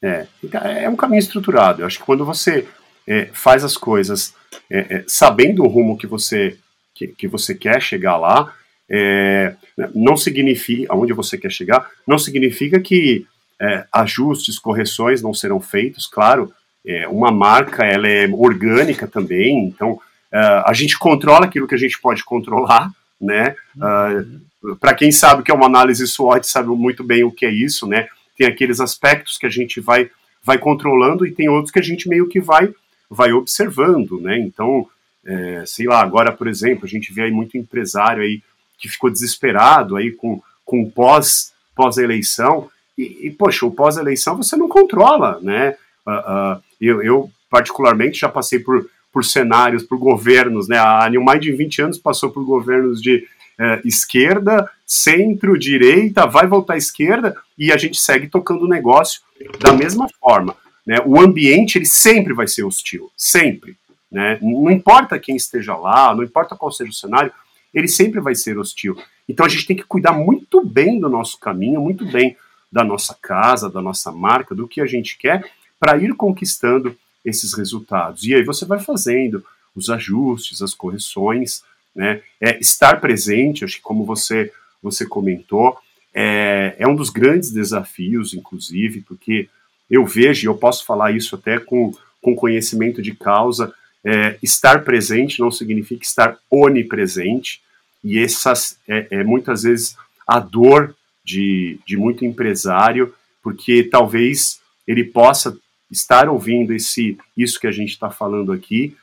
[0.00, 1.82] É, é um caminho estruturado.
[1.82, 2.68] Eu acho que quando você
[3.06, 4.34] é, faz as coisas
[4.70, 6.58] é, é sabendo o rumo que você,
[6.94, 8.54] que, que você quer chegar lá,
[8.88, 9.56] é,
[9.94, 13.26] não significa, aonde você quer chegar, não significa que
[13.60, 16.52] é, ajustes, correções não serão feitos, claro,
[16.86, 20.00] é, uma marca ela é orgânica também, então
[20.32, 22.90] é, a gente controla aquilo que a gente pode controlar,
[23.20, 23.56] né?
[23.76, 24.40] Uhum.
[24.62, 27.50] Uh, Para quem sabe que é uma análise SWOT, sabe muito bem o que é
[27.50, 28.08] isso, né?
[28.36, 30.10] Tem aqueles aspectos que a gente vai,
[30.42, 32.72] vai controlando e tem outros que a gente meio que vai,
[33.10, 34.38] vai observando, né?
[34.38, 34.86] Então,
[35.24, 38.42] é, sei lá, agora, por exemplo, a gente vê aí muito empresário aí
[38.78, 42.70] que ficou desesperado aí com, com pós, pós-eleição.
[42.98, 45.76] E, e, poxa, o pós-eleição você não controla, né?
[46.04, 50.76] Uh, uh, eu, eu, particularmente, já passei por, por cenários, por governos, né?
[50.78, 53.24] A mais de 20 anos passou por governos de
[53.58, 59.20] uh, esquerda, centro, direita, vai voltar à esquerda e a gente segue tocando o negócio
[59.60, 60.56] da mesma forma.
[60.86, 60.96] Né?
[61.04, 63.76] O ambiente ele sempre vai ser hostil, sempre.
[64.10, 64.38] Né?
[64.40, 67.30] Não importa quem esteja lá, não importa qual seja o cenário,
[67.74, 68.96] ele sempre vai ser hostil.
[69.28, 72.34] Então a gente tem que cuidar muito bem do nosso caminho, muito bem
[72.70, 75.42] da nossa casa, da nossa marca, do que a gente quer,
[75.80, 78.24] para ir conquistando esses resultados.
[78.24, 81.62] E aí você vai fazendo os ajustes, as correções,
[81.94, 82.22] né?
[82.40, 84.52] É, estar presente, acho que como você,
[84.82, 85.78] você comentou,
[86.14, 89.48] é, é um dos grandes desafios, inclusive, porque
[89.90, 93.72] eu vejo, e eu posso falar isso até com, com conhecimento de causa,
[94.04, 97.60] é, estar presente não significa estar onipresente,
[98.02, 100.94] e essas é, é muitas vezes a dor
[101.28, 105.54] de, de muito empresário, porque talvez ele possa
[105.90, 108.96] estar ouvindo esse isso que a gente está falando aqui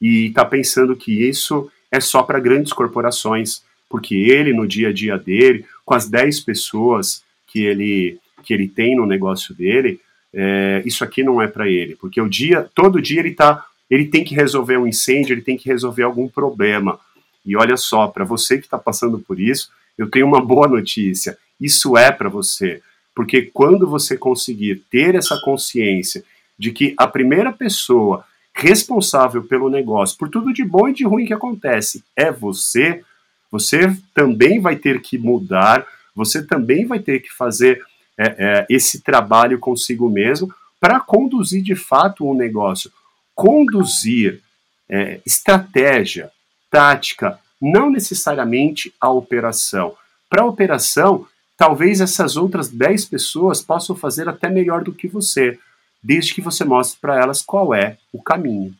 [0.00, 4.92] e está pensando que isso é só para grandes corporações, porque ele, no dia a
[4.92, 10.00] dia dele, com as 10 pessoas que ele, que ele tem no negócio dele,
[10.34, 14.06] é, isso aqui não é para ele, porque o dia, todo dia ele tá, ele
[14.06, 16.98] tem que resolver um incêndio, ele tem que resolver algum problema.
[17.46, 21.38] E olha só, para você que está passando por isso, eu tenho uma boa notícia.
[21.60, 22.82] Isso é para você,
[23.14, 26.24] porque quando você conseguir ter essa consciência
[26.58, 31.24] de que a primeira pessoa responsável pelo negócio, por tudo de bom e de ruim
[31.24, 33.02] que acontece, é você,
[33.50, 37.80] você também vai ter que mudar, você também vai ter que fazer
[38.16, 42.90] é, é, esse trabalho consigo mesmo para conduzir de fato um negócio.
[43.34, 44.40] Conduzir
[44.88, 46.30] é, estratégia,
[46.70, 49.94] tática, não necessariamente a operação.
[50.28, 51.26] Para a operação,
[51.58, 55.58] talvez essas outras 10 pessoas possam fazer até melhor do que você
[56.02, 58.74] desde que você mostre para elas qual é o caminho.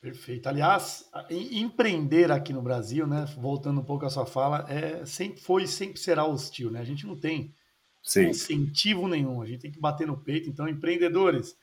[0.00, 0.48] Perfeito.
[0.48, 5.64] Aliás, empreender aqui no Brasil, né, voltando um pouco à sua fala, é, sempre foi
[5.64, 6.70] e sempre será hostil.
[6.70, 6.80] Né?
[6.80, 7.54] A gente não tem
[8.02, 8.30] Sim.
[8.30, 10.48] incentivo nenhum, a gente tem que bater no peito.
[10.48, 11.54] Então, empreendedores,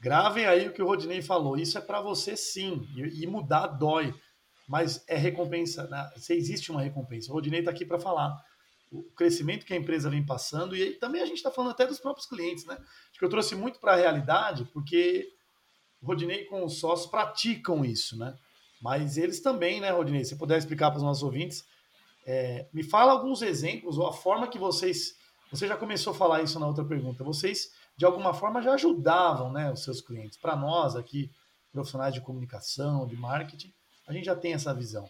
[0.00, 1.56] gravem aí o que o Rodinei falou.
[1.56, 4.12] Isso é para você sim, e, e, mudar dói,
[4.66, 5.86] mas é recompensa.
[5.86, 6.10] Né?
[6.30, 7.30] Existe uma recompensa.
[7.30, 8.36] O Rodinei está aqui para falar
[8.90, 11.98] o crescimento que a empresa vem passando, e também a gente está falando até dos
[11.98, 12.74] próprios clientes, né?
[12.74, 15.28] Acho que eu trouxe muito para a realidade, porque
[16.02, 18.36] Rodinei com os sócios praticam isso, né?
[18.80, 20.24] Mas eles também, né, Rodinei?
[20.24, 21.64] Se puder explicar para os nossos ouvintes,
[22.26, 25.16] é, me fala alguns exemplos, ou a forma que vocês.
[25.50, 27.22] Você já começou a falar isso na outra pergunta.
[27.22, 30.36] Vocês, de alguma forma, já ajudavam né, os seus clientes.
[30.36, 31.30] Para nós aqui,
[31.72, 33.72] profissionais de comunicação, de marketing,
[34.06, 35.08] a gente já tem essa visão.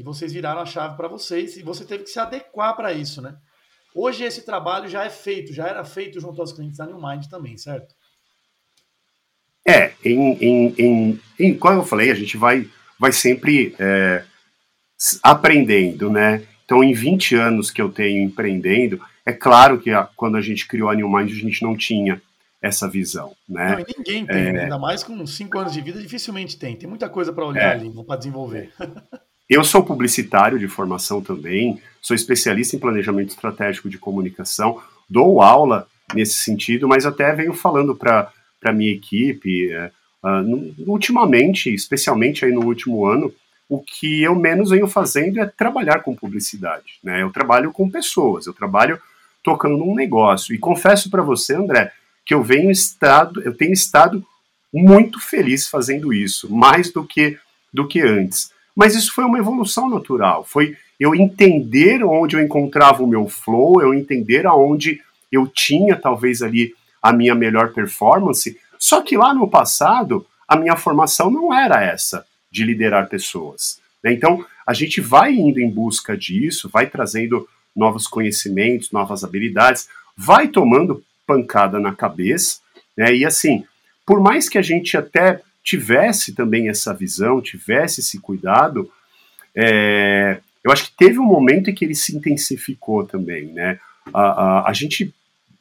[0.00, 3.20] E vocês viraram a chave para vocês e você teve que se adequar para isso,
[3.20, 3.36] né?
[3.94, 7.26] Hoje esse trabalho já é feito, já era feito junto aos clientes da New Mind
[7.26, 7.94] também, certo?
[9.68, 12.66] É, em, em, em, em como eu falei, a gente vai,
[12.98, 14.24] vai sempre é,
[15.22, 16.46] aprendendo, né?
[16.64, 20.66] Então, em 20 anos que eu tenho empreendendo, é claro que a, quando a gente
[20.66, 22.22] criou a New Mind, a gente não tinha
[22.62, 23.76] essa visão, né?
[23.76, 24.62] Não, ninguém tem, é...
[24.62, 26.74] ainda mais com 5 anos de vida, dificilmente tem.
[26.74, 27.80] Tem muita coisa para olhar é...
[27.80, 28.72] ali, para desenvolver.
[29.50, 35.88] Eu sou publicitário de formação também, sou especialista em planejamento estratégico de comunicação, dou aula
[36.14, 38.32] nesse sentido, mas até venho falando para
[38.64, 43.34] a minha equipe, uh, ultimamente, especialmente aí no último ano,
[43.68, 47.00] o que eu menos venho fazendo é trabalhar com publicidade.
[47.02, 47.20] Né?
[47.20, 49.00] Eu trabalho com pessoas, eu trabalho
[49.42, 50.54] tocando um negócio.
[50.54, 51.92] E confesso para você, André,
[52.24, 54.24] que eu venho estado, eu tenho estado
[54.72, 57.36] muito feliz fazendo isso, mais do que
[57.72, 58.52] do que antes.
[58.74, 60.44] Mas isso foi uma evolução natural.
[60.44, 66.42] Foi eu entender onde eu encontrava o meu flow, eu entender aonde eu tinha talvez
[66.42, 68.58] ali a minha melhor performance.
[68.78, 73.80] Só que lá no passado, a minha formação não era essa, de liderar pessoas.
[74.02, 74.12] Né?
[74.12, 80.48] Então, a gente vai indo em busca disso, vai trazendo novos conhecimentos, novas habilidades, vai
[80.48, 82.58] tomando pancada na cabeça,
[82.96, 83.14] né?
[83.14, 83.64] E assim,
[84.04, 88.90] por mais que a gente até tivesse também essa visão, tivesse esse cuidado,
[89.54, 93.78] é, eu acho que teve um momento em que ele se intensificou também, né?
[94.12, 95.14] A, a, a gente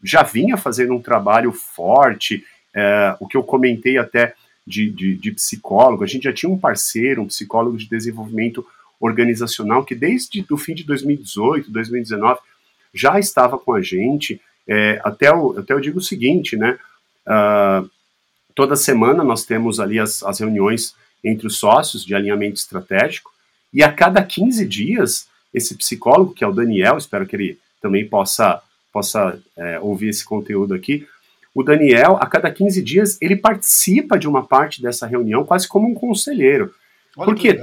[0.04, 2.44] já vinha fazendo um trabalho forte,
[2.74, 4.34] é, o que eu comentei até
[4.66, 8.66] de, de, de, psicólogo, a gente já tinha um parceiro, um psicólogo de desenvolvimento
[9.00, 12.40] organizacional, que desde o fim de 2018, 2019,
[12.94, 16.80] já estava com a gente, é, até, o, até eu digo o seguinte, né?
[17.28, 17.88] Uh,
[18.60, 20.94] Toda semana nós temos ali as, as reuniões
[21.24, 23.32] entre os sócios de alinhamento estratégico,
[23.74, 28.06] e a cada 15 dias, esse psicólogo, que é o Daniel, espero que ele também
[28.06, 31.08] possa, possa é, ouvir esse conteúdo aqui,
[31.56, 35.88] o Daniel, a cada 15 dias, ele participa de uma parte dessa reunião quase como
[35.88, 36.74] um conselheiro.
[37.16, 37.58] Olha porque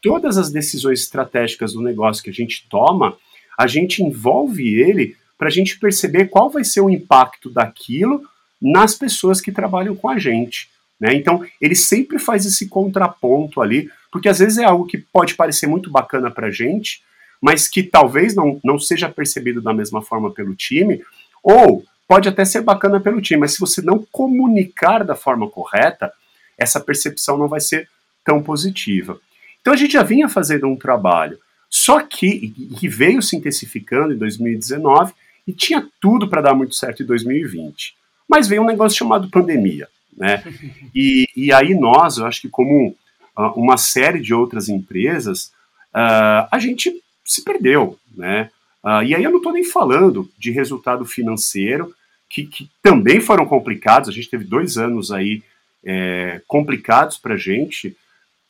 [0.00, 3.16] todas as decisões estratégicas do negócio que a gente toma,
[3.58, 8.22] a gente envolve ele para a gente perceber qual vai ser o impacto daquilo
[8.60, 10.68] nas pessoas que trabalham com a gente.
[11.00, 11.14] Né?
[11.14, 15.66] Então, ele sempre faz esse contraponto ali, Porque às vezes é algo que pode parecer
[15.66, 17.02] muito bacana para a gente,
[17.40, 21.02] mas que talvez não, não seja percebido da mesma forma pelo time,
[21.42, 26.10] ou pode até ser bacana pelo time, mas se você não comunicar da forma correta,
[26.56, 27.88] essa percepção não vai ser
[28.24, 29.20] tão positiva.
[29.60, 31.38] Então a gente já vinha fazendo um trabalho,
[31.68, 35.12] só que, que veio se intensificando em 2019
[35.46, 37.94] e tinha tudo para dar muito certo em 2020.
[38.28, 39.88] Mas veio um negócio chamado pandemia.
[40.16, 40.42] Né?
[40.94, 42.96] E, e aí nós, eu acho que como
[43.36, 45.52] uh, uma série de outras empresas,
[45.94, 46.92] uh, a gente
[47.24, 47.98] se perdeu.
[48.16, 48.50] Né?
[48.82, 51.94] Uh, e aí eu não estou nem falando de resultado financeiro,
[52.28, 55.42] que, que, também foram complicados, a gente teve dois anos aí
[55.84, 57.96] é, complicados para a gente,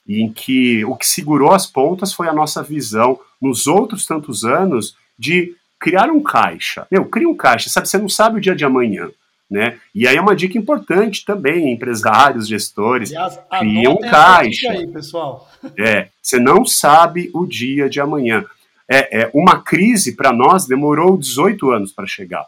[0.09, 4.97] em que o que segurou as pontas foi a nossa visão nos outros tantos anos
[5.19, 6.87] de criar um caixa.
[6.91, 7.89] Meu, cria um caixa, sabe?
[7.89, 9.11] Você não sabe o dia de amanhã.
[9.49, 9.79] Né?
[9.95, 13.13] E aí é uma dica importante também, empresários, gestores,
[13.59, 14.71] cria um caixa.
[14.71, 15.49] Aí, pessoal.
[15.77, 18.45] É, você não sabe o dia de amanhã.
[18.89, 22.47] É, é uma crise para nós demorou 18 anos para chegar,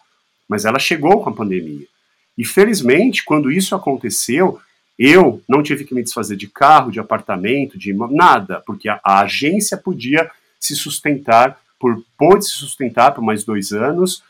[0.49, 1.85] mas ela chegou com a pandemia.
[2.37, 4.61] E felizmente, quando isso aconteceu,
[4.97, 9.21] eu não tive que me desfazer de carro, de apartamento, de nada, porque a, a
[9.23, 10.31] agência podia
[10.61, 14.23] se sustentar por pôde se sustentar por mais dois anos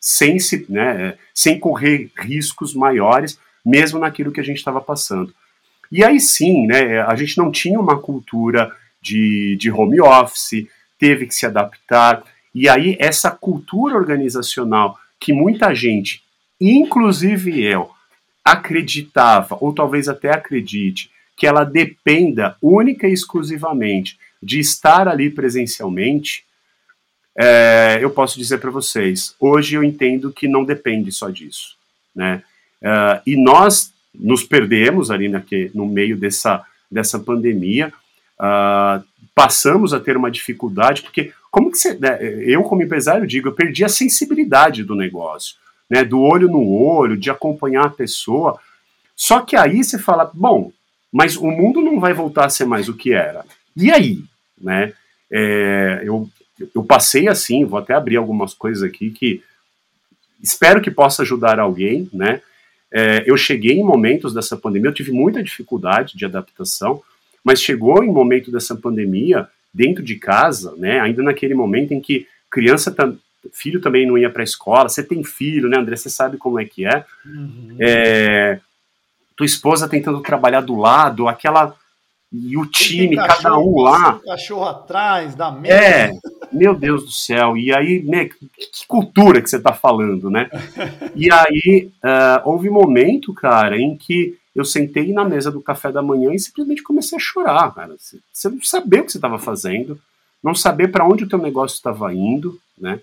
[0.00, 5.32] sem se, né, sem correr riscos maiores, mesmo naquilo que a gente estava passando.
[5.90, 10.66] E aí sim, né, a gente não tinha uma cultura de, de home office,
[10.98, 12.22] teve que se adaptar.
[12.54, 16.22] E aí essa cultura organizacional que muita gente,
[16.60, 17.90] inclusive eu,
[18.44, 26.44] acreditava, ou talvez até acredite, que ela dependa única e exclusivamente de estar ali presencialmente,
[27.38, 31.76] é, eu posso dizer para vocês, hoje eu entendo que não depende só disso,
[32.14, 32.42] né?
[32.82, 37.92] É, e nós nos perdemos ali naque, no meio dessa, dessa pandemia,
[38.40, 43.48] uh, passamos a ter uma dificuldade, porque como que você, né, eu como empresário digo,
[43.48, 45.56] eu perdi a sensibilidade do negócio
[45.88, 48.58] né, do olho no olho, de acompanhar a pessoa.
[49.16, 50.70] Só que aí você fala, bom,
[51.10, 53.44] mas o mundo não vai voltar a ser mais o que era.
[53.76, 54.22] E aí,
[54.60, 54.92] né?
[55.30, 56.28] É, eu,
[56.74, 59.42] eu passei assim, vou até abrir algumas coisas aqui que
[60.42, 62.40] espero que possa ajudar alguém, né?
[62.90, 67.02] É, eu cheguei em momentos dessa pandemia, eu tive muita dificuldade de adaptação,
[67.44, 71.00] mas chegou em momento dessa pandemia, dentro de casa, né?
[71.00, 72.90] Ainda naquele momento em que criança
[73.52, 74.88] filho também não ia para a escola.
[74.88, 75.96] Você tem filho, né, André?
[75.96, 77.04] Você sabe como é que é.
[77.24, 77.76] Uhum.
[77.80, 78.60] é.
[79.36, 81.74] Tua esposa tentando trabalhar do lado, aquela.
[82.30, 84.20] E o time, cada um lá.
[84.20, 85.74] Cachorro atrás, da mesa.
[85.74, 86.10] É,
[86.52, 87.56] meu Deus do céu.
[87.56, 88.50] E aí, né, que
[88.86, 90.50] cultura que você está falando, né?
[91.14, 95.90] E aí, uh, houve um momento, cara, em que eu sentei na mesa do café
[95.90, 97.96] da manhã e simplesmente comecei a chorar, cara.
[97.98, 99.98] Você não sabia o que você estava fazendo,
[100.42, 103.00] não saber para onde o teu negócio estava indo, né?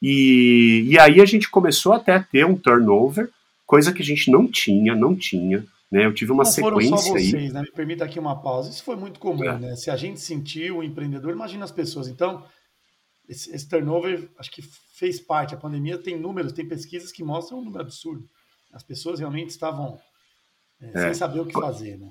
[0.00, 3.30] E, e aí a gente começou até a ter um turnover,
[3.66, 5.64] coisa que a gente não tinha, não tinha.
[5.90, 6.06] Né?
[6.06, 7.52] Eu tive uma não sequência foram só vocês, aí.
[7.52, 7.62] Né?
[7.62, 8.70] Me permita aqui uma pausa.
[8.70, 9.58] Isso foi muito comum, é.
[9.58, 9.76] né?
[9.76, 12.08] Se a gente sentiu o empreendedor, imagina as pessoas.
[12.08, 12.44] Então,
[13.28, 14.62] esse, esse, turnover, acho que
[14.98, 15.54] fez parte.
[15.54, 18.24] A pandemia tem números, tem pesquisas que mostram um número absurdo.
[18.72, 19.98] As pessoas realmente estavam
[20.80, 21.00] é, é.
[21.04, 22.10] sem saber o que fazer, né?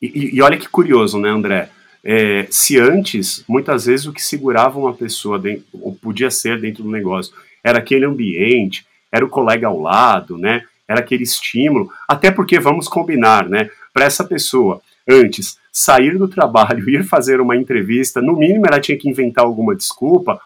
[0.00, 1.70] E, e, olha que curioso, né, André?
[2.02, 6.82] É, se antes, muitas vezes, o que segurava uma pessoa, dentro, ou podia ser dentro
[6.82, 10.66] do negócio, era aquele ambiente, era o colega ao lado, né?
[10.88, 13.70] Era aquele estímulo, até porque vamos combinar, né?
[13.92, 18.98] Para essa pessoa, antes, sair do trabalho, ir fazer uma entrevista, no mínimo ela tinha
[18.98, 20.40] que inventar alguma desculpa.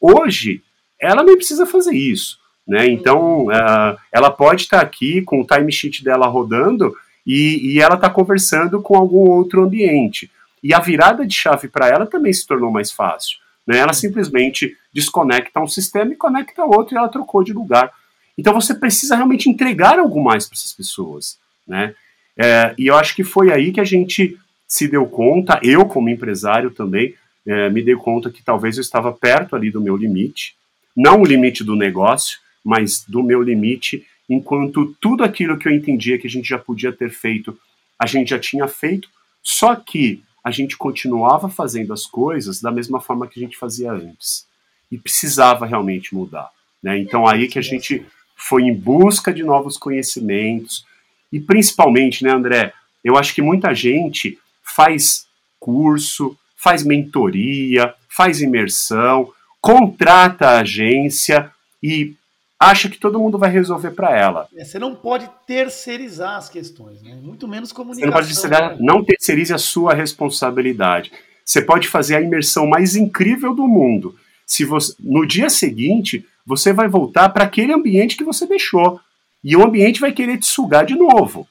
[0.00, 0.62] Hoje,
[1.00, 2.86] ela nem precisa fazer isso, né?
[2.86, 6.94] Então, uh, ela pode estar aqui com o timesheet dela rodando
[7.26, 10.30] e, e ela está conversando com algum outro ambiente.
[10.62, 13.38] E a virada de chave para ela também se tornou mais fácil.
[13.66, 13.78] Né?
[13.78, 17.92] Ela simplesmente desconecta um sistema e conecta outro e ela trocou de lugar.
[18.36, 21.38] Então você precisa realmente entregar algo mais para essas pessoas.
[21.66, 21.94] Né?
[22.36, 26.08] É, e eu acho que foi aí que a gente se deu conta, eu como
[26.08, 27.14] empresário também,
[27.46, 30.56] é, me dei conta que talvez eu estava perto ali do meu limite,
[30.96, 36.18] não o limite do negócio, mas do meu limite, enquanto tudo aquilo que eu entendia
[36.18, 37.56] que a gente já podia ter feito,
[37.98, 39.08] a gente já tinha feito,
[39.42, 43.92] só que a gente continuava fazendo as coisas da mesma forma que a gente fazia
[43.92, 44.46] antes.
[44.90, 46.50] E precisava realmente mudar.
[46.82, 46.98] Né?
[46.98, 48.04] Então, aí que a gente
[48.48, 50.84] foi em busca de novos conhecimentos.
[51.32, 52.72] E principalmente, né, André?
[53.02, 55.26] Eu acho que muita gente faz
[55.58, 61.50] curso, faz mentoria, faz imersão, contrata a agência
[61.82, 62.14] e
[62.60, 64.46] acha que todo mundo vai resolver para ela.
[64.54, 67.14] É, você não pode terceirizar as questões, né?
[67.14, 68.00] muito menos comunicação.
[68.00, 68.76] Você não pode terceirizar, né?
[68.80, 71.10] não terceirize a sua responsabilidade.
[71.44, 74.14] Você pode fazer a imersão mais incrível do mundo.
[74.46, 79.00] Se você, no dia seguinte, você vai voltar para aquele ambiente que você deixou.
[79.42, 81.46] E o ambiente vai querer te sugar de novo.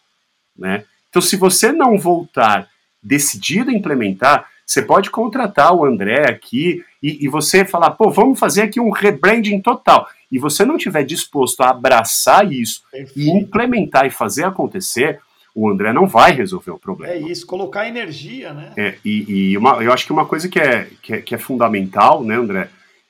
[0.58, 0.86] Né?
[1.10, 2.68] Então, se você não voltar
[3.02, 8.40] decidido a implementar, você pode contratar o André aqui e, e, você falar, pô, vamos
[8.40, 10.08] fazer aqui um rebranding total.
[10.32, 13.20] E você não tiver disposto a abraçar isso Perfeito.
[13.20, 15.20] e implementar e fazer acontecer,
[15.54, 17.14] o André não vai resolver o problema.
[17.14, 18.72] É isso, colocar energia, né?
[18.76, 21.38] É, e, e uma, eu acho que uma coisa que é, que é, que é
[21.38, 22.70] fundamental, né, André,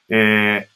[0.09, 0.67] é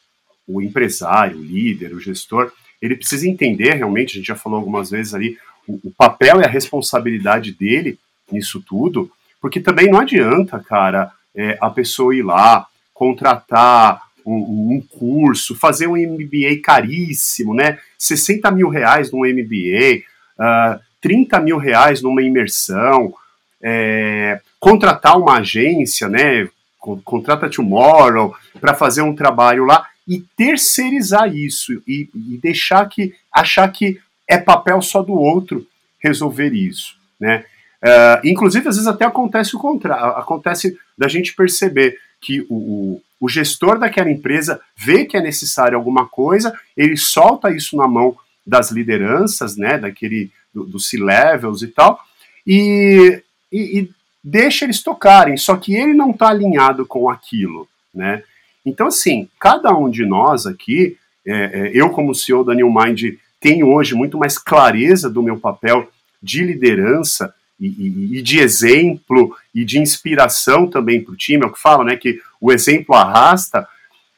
[0.47, 4.89] o empresário, o líder, o gestor, ele precisa entender realmente, a gente já falou algumas
[4.89, 5.37] vezes ali,
[5.67, 7.99] o, o papel e a responsabilidade dele
[8.31, 14.83] nisso tudo, porque também não adianta, cara, é, a pessoa ir lá, contratar um, um,
[14.89, 17.77] curso, fazer um MBA caríssimo, né?
[17.97, 20.01] 60 mil reais num MBA,
[20.37, 23.13] uh, 30 mil reais numa imersão,
[23.61, 26.49] é, contratar uma agência, né?
[26.79, 33.67] Contrata Tomorrow para fazer um trabalho lá e terceirizar isso e, e deixar que achar
[33.71, 35.67] que é papel só do outro
[35.99, 37.43] resolver isso, né?
[37.83, 43.01] Uh, inclusive, às vezes até acontece o contrário, acontece da gente perceber que o, o,
[43.19, 48.17] o, gestor daquela empresa vê que é necessário alguma coisa, ele solta isso na mão
[48.45, 51.99] das lideranças, né, daquele dos do C-levels e tal,
[52.45, 53.91] e, e, e,
[54.23, 58.23] deixa eles tocarem, só que ele não está alinhado com aquilo, né?
[58.67, 63.15] Então, assim, cada um de nós aqui, é, é, eu como CEO da New Mind,
[63.39, 65.89] tenho hoje muito mais clareza do meu papel
[66.21, 71.47] de liderança e, e, e de exemplo e de inspiração também para o time, é
[71.47, 71.95] o que falo, né?
[71.95, 73.65] Que o exemplo arrasta,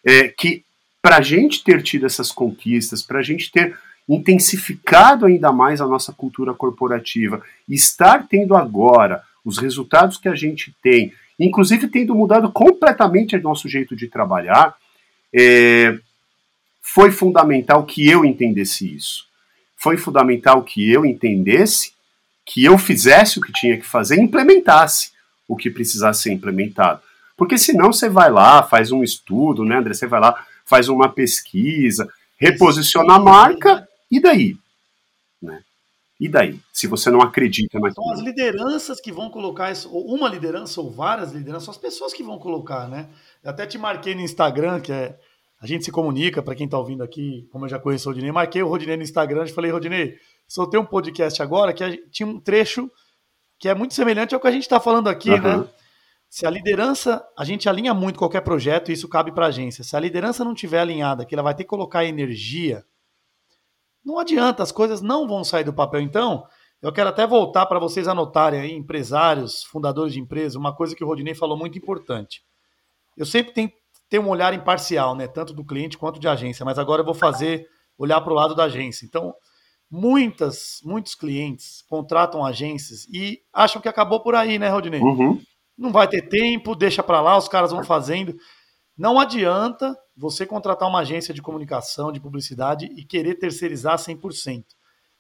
[0.04, 0.64] é, que
[1.00, 3.78] para a gente ter tido essas conquistas, para a gente ter
[4.08, 10.76] intensificado ainda mais a nossa cultura corporativa, estar tendo agora os resultados que a gente
[10.82, 14.76] tem, inclusive tendo mudado completamente o nosso jeito de trabalhar,
[15.34, 15.98] é,
[16.82, 19.28] foi fundamental que eu entendesse isso.
[19.78, 21.94] Foi fundamental que eu entendesse
[22.46, 25.12] que eu fizesse o que tinha que fazer implementasse
[25.50, 27.02] o que precisasse ser implementado.
[27.36, 29.94] Porque senão você vai lá, faz um estudo, né, André?
[29.94, 34.56] Você vai lá, faz uma pesquisa, reposiciona a marca, e daí?
[36.20, 36.60] E daí?
[36.74, 38.04] Se você não acredita naquilo.
[38.04, 41.78] São as lideranças que vão colocar isso, ou uma liderança, ou várias lideranças, são as
[41.78, 43.08] pessoas que vão colocar, né?
[43.42, 45.18] Eu até te marquei no Instagram, que é.
[45.62, 48.32] A gente se comunica, para quem está ouvindo aqui, como eu já conheço o Rodinei,
[48.32, 50.16] marquei o Rodinei no Instagram e falei, Rodinei,
[50.48, 52.90] soltei um podcast agora que tinha um trecho
[53.60, 55.42] que é muito semelhante ao que a gente está falando aqui, uhum.
[55.42, 55.68] né?
[56.30, 59.84] Se a liderança, a gente alinha muito qualquer projeto, e isso cabe para a agência.
[59.84, 62.86] Se a liderança não tiver alinhada, que ela vai ter que colocar energia,
[64.10, 66.02] não adianta, as coisas não vão sair do papel.
[66.02, 66.44] Então,
[66.82, 71.04] eu quero até voltar para vocês anotarem aí, empresários, fundadores de empresas, uma coisa que
[71.04, 72.42] o Rodinei falou muito importante.
[73.16, 73.72] Eu sempre tenho
[74.10, 75.28] ter um olhar imparcial, né?
[75.28, 78.56] Tanto do cliente quanto de agência, mas agora eu vou fazer olhar para o lado
[78.56, 79.06] da agência.
[79.06, 79.34] Então,
[79.92, 85.02] muitas, muitos clientes contratam agências e acham que acabou por aí, né, Rodinei?
[85.02, 85.40] Uhum.
[85.78, 88.36] Não vai ter tempo, deixa para lá, os caras vão fazendo.
[88.98, 94.66] Não adianta você contratar uma agência de comunicação, de publicidade e querer terceirizar 100%.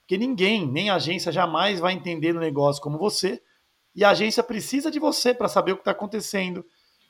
[0.01, 3.41] Porque ninguém, nem a agência, jamais vai entender o negócio como você.
[3.95, 6.65] E a agência precisa de você para saber o que está acontecendo,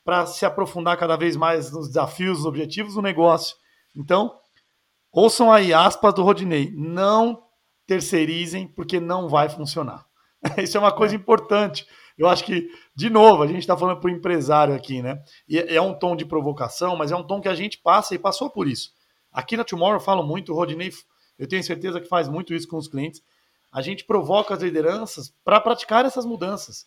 [0.06, 3.56] para se aprofundar cada vez mais nos desafios, nos objetivos do negócio.
[3.96, 4.38] Então,
[5.12, 6.72] ouçam aí aspas do Rodinei.
[6.76, 7.42] Não
[7.88, 10.06] terceirizem, porque não vai funcionar.
[10.62, 11.18] Isso é uma coisa é.
[11.18, 11.88] importante.
[12.20, 15.24] Eu acho que, de novo, a gente está falando para o empresário aqui, né?
[15.47, 18.13] E é, é um tom de provocação, mas é um tom que a gente passa
[18.13, 18.91] e passou por isso.
[19.32, 20.91] Aqui na Tomorrow eu falo muito, o Rodinei,
[21.38, 23.24] eu tenho certeza que faz muito isso com os clientes.
[23.72, 26.86] A gente provoca as lideranças para praticar essas mudanças.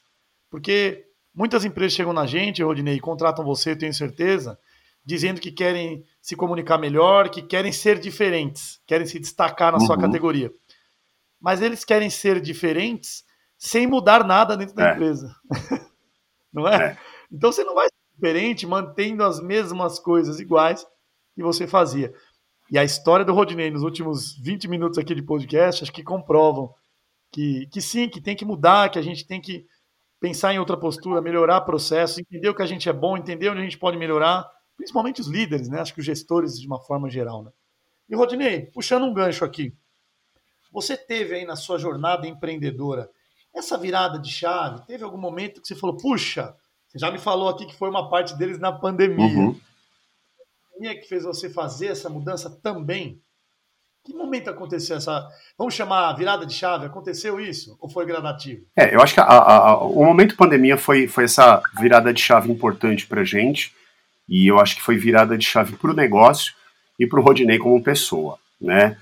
[0.50, 4.58] Porque muitas empresas chegam na gente, Rodinei, contratam você, eu tenho certeza,
[5.02, 9.86] dizendo que querem se comunicar melhor, que querem ser diferentes, querem se destacar na uhum.
[9.86, 10.52] sua categoria
[11.42, 13.24] mas eles querem ser diferentes
[13.62, 14.92] sem mudar nada dentro da é.
[14.92, 15.36] empresa.
[16.52, 16.84] não é?
[16.84, 16.98] é?
[17.30, 20.84] Então você não vai ser diferente mantendo as mesmas coisas iguais
[21.32, 22.12] que você fazia.
[22.72, 26.74] E a história do Rodney nos últimos 20 minutos aqui de podcast, acho que comprovam
[27.30, 29.64] que, que sim, que tem que mudar, que a gente tem que
[30.18, 33.60] pensar em outra postura, melhorar processo, entender o que a gente é bom, entender onde
[33.60, 34.44] a gente pode melhorar,
[34.76, 35.80] principalmente os líderes, né?
[35.80, 37.52] Acho que os gestores de uma forma geral, né?
[38.08, 39.72] E Rodney, puxando um gancho aqui,
[40.72, 43.08] você teve aí na sua jornada empreendedora
[43.54, 44.86] essa virada de chave?
[44.86, 46.54] Teve algum momento que você falou, puxa,
[46.88, 49.24] você já me falou aqui que foi uma parte deles na pandemia.
[49.24, 49.50] Uhum.
[49.50, 53.20] A pandemia que fez você fazer essa mudança também?
[54.04, 55.28] Que momento aconteceu essa.
[55.56, 56.86] Vamos chamar virada de chave?
[56.86, 57.76] Aconteceu isso?
[57.80, 58.66] Ou foi gradativo?
[58.76, 62.20] É, eu acho que a, a, a, o momento pandemia foi, foi essa virada de
[62.20, 63.72] chave importante pra gente.
[64.28, 66.52] E eu acho que foi virada de chave para o negócio
[66.98, 68.98] e para o Rodinei como pessoa, né?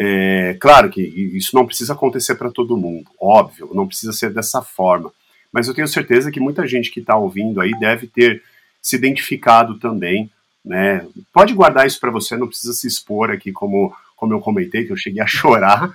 [0.00, 4.62] É, claro que isso não precisa acontecer para todo mundo, óbvio, não precisa ser dessa
[4.62, 5.10] forma.
[5.52, 8.40] Mas eu tenho certeza que muita gente que está ouvindo aí deve ter
[8.80, 10.30] se identificado também,
[10.64, 11.04] né?
[11.32, 14.92] Pode guardar isso para você, não precisa se expor aqui como, como eu comentei, que
[14.92, 15.90] eu cheguei a chorar.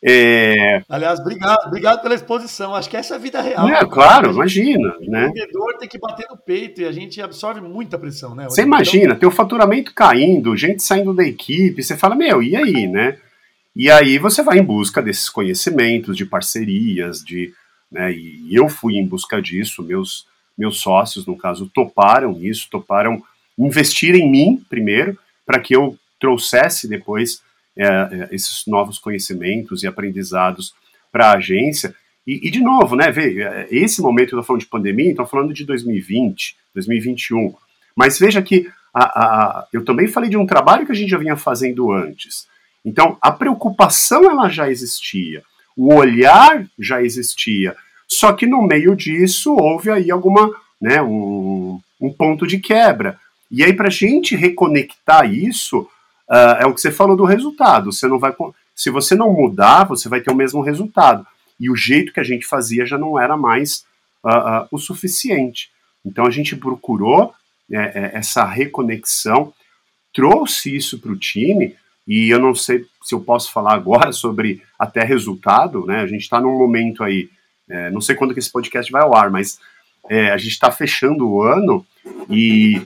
[0.00, 0.82] É...
[0.88, 2.72] Aliás, obrigado, obrigado pela exposição.
[2.72, 3.68] Acho que essa é a vida real.
[3.68, 4.94] É, claro, imagina.
[5.00, 5.26] Né?
[5.26, 8.44] O vendedor tem que bater no peito e a gente absorve muita pressão, né?
[8.44, 9.28] Você imagina, então...
[9.28, 13.18] o faturamento caindo, gente saindo da equipe, você fala, meu, e aí, né?
[13.74, 17.52] E aí você vai em busca desses conhecimentos, de parcerias, de.
[17.90, 23.22] Né, e eu fui em busca disso, meus, meus sócios, no caso, toparam isso, toparam
[23.58, 27.42] investir em mim primeiro, para que eu trouxesse depois
[27.76, 30.74] é, é, esses novos conhecimentos e aprendizados
[31.10, 31.94] para a agência.
[32.26, 35.26] E, e, de novo, né, vê, é, esse momento eu estou falando de pandemia, então
[35.26, 37.54] falando de 2020, 2021.
[37.96, 41.18] Mas veja que a, a, eu também falei de um trabalho que a gente já
[41.18, 42.46] vinha fazendo antes.
[42.84, 45.42] Então, a preocupação ela já existia,
[45.76, 47.76] o olhar já existia,
[48.08, 50.50] só que no meio disso houve aí alguma,
[50.80, 53.18] né, um, um ponto de quebra.
[53.50, 57.92] E aí, para a gente reconectar isso, uh, é o que você falou do resultado.
[57.92, 58.34] Você não vai,
[58.74, 61.26] se você não mudar, você vai ter o mesmo resultado.
[61.58, 63.84] E o jeito que a gente fazia já não era mais
[64.24, 65.70] uh, uh, o suficiente.
[66.04, 67.34] Então a gente procurou
[67.70, 69.52] é, essa reconexão,
[70.12, 71.76] trouxe isso para o time.
[72.10, 76.00] E eu não sei se eu posso falar agora sobre até resultado, né?
[76.00, 77.30] A gente está num momento aí,
[77.68, 79.60] é, não sei quando que esse podcast vai ao ar, mas
[80.08, 81.86] é, a gente está fechando o ano
[82.28, 82.82] e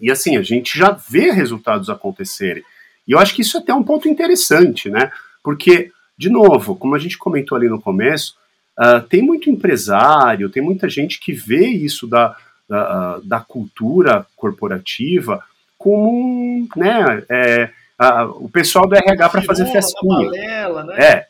[0.00, 2.62] e assim, a gente já vê resultados acontecerem.
[3.06, 5.12] E eu acho que isso é até um ponto interessante, né?
[5.44, 8.34] Porque, de novo, como a gente comentou ali no começo,
[8.78, 12.34] uh, tem muito empresário, tem muita gente que vê isso da,
[12.66, 15.44] da, uh, da cultura corporativa
[15.76, 17.70] como né, é,
[18.00, 20.30] uh, o pessoal do RH para fazer festinha.
[20.30, 20.96] Balela, né?
[20.98, 21.26] É.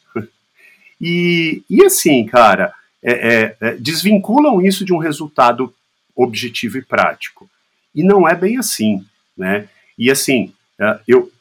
[1.01, 5.73] E, e assim, cara, é, é, é, desvinculam isso de um resultado
[6.15, 7.49] objetivo e prático.
[7.95, 9.05] E não é bem assim,
[9.37, 9.69] né?
[9.99, 11.33] E assim, é, eu,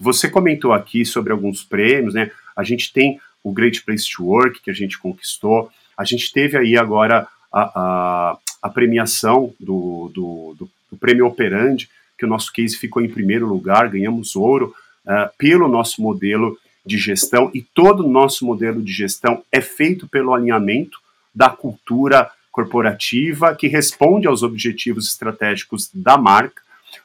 [0.00, 2.30] você comentou aqui sobre alguns prêmios, né?
[2.56, 5.70] A gente tem o Great Place to Work que a gente conquistou.
[5.96, 11.88] A gente teve aí agora a, a, a premiação do, do, do, do, Prêmio Operandi,
[12.18, 14.74] que o nosso case ficou em primeiro lugar, ganhamos ouro
[15.06, 20.08] uh, pelo nosso modelo de gestão e todo o nosso modelo de gestão é feito
[20.08, 20.98] pelo alinhamento
[21.34, 26.62] da cultura corporativa que responde aos objetivos estratégicos da marca.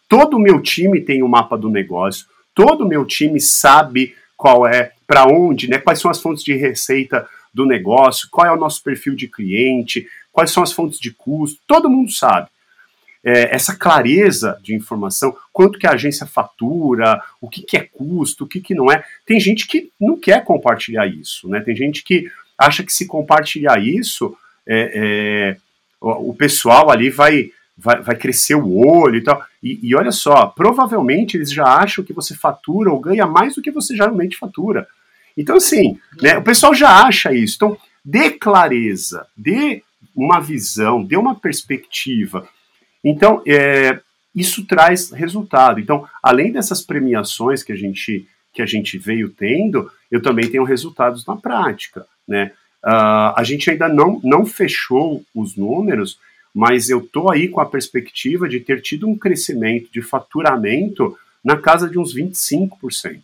[0.10, 4.16] Todo o meu time tem o um mapa do negócio, todo o meu time sabe
[4.36, 8.52] qual é, para onde, né, quais são as fontes de receita do negócio, qual é
[8.52, 12.48] o nosso perfil de cliente, quais são as fontes de custo, todo mundo sabe.
[13.24, 18.44] É, essa clareza de informação, quanto que a agência fatura, o que, que é custo,
[18.44, 19.04] o que, que não é.
[19.26, 21.62] Tem gente que não quer compartilhar isso, né?
[21.62, 24.36] Tem gente que acha que se compartilhar isso,
[24.68, 25.58] é, é,
[26.02, 29.42] o pessoal ali vai, vai, vai crescer o olho e tal.
[29.62, 33.62] E, e, olha só, provavelmente eles já acham que você fatura ou ganha mais do
[33.62, 34.88] que você geralmente fatura.
[35.38, 37.56] Então, assim, né, o pessoal já acha isso.
[37.56, 39.82] Então, dê clareza, dê
[40.16, 42.48] uma visão, dê uma perspectiva.
[43.04, 44.00] Então, é,
[44.36, 45.80] isso traz resultado.
[45.80, 50.64] Então, além dessas premiações que a gente que a gente veio tendo, eu também tenho
[50.64, 52.52] resultados na prática, né?
[52.86, 56.20] Uh, a gente ainda não, não fechou os números,
[56.54, 61.58] mas eu estou aí com a perspectiva de ter tido um crescimento de faturamento na
[61.58, 63.22] casa de uns 25%.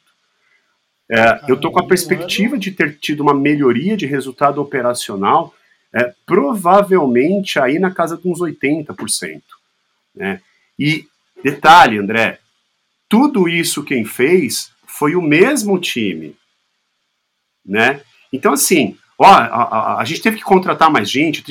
[1.12, 5.54] É, eu estou com a perspectiva de ter tido uma melhoria de resultado operacional,
[5.94, 9.42] é, provavelmente aí na casa de uns 80%.
[10.16, 10.42] Né?
[10.78, 11.06] E
[11.44, 12.40] detalhe, André,
[13.08, 16.36] tudo isso quem fez foi o mesmo time.
[17.66, 18.02] Né?
[18.32, 21.44] Então, assim, ó, a, a, a, gente teve que contratar mais gente,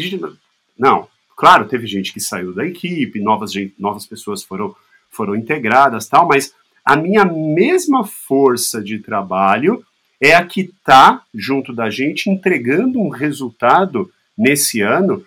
[0.78, 4.74] Não, claro, teve gente que saiu da equipe, novas, novas pessoas foram,
[5.10, 6.54] foram integradas tal, mas
[6.84, 9.84] a minha mesma força de trabalho
[10.20, 15.24] é a que está junto da gente entregando um resultado nesse ano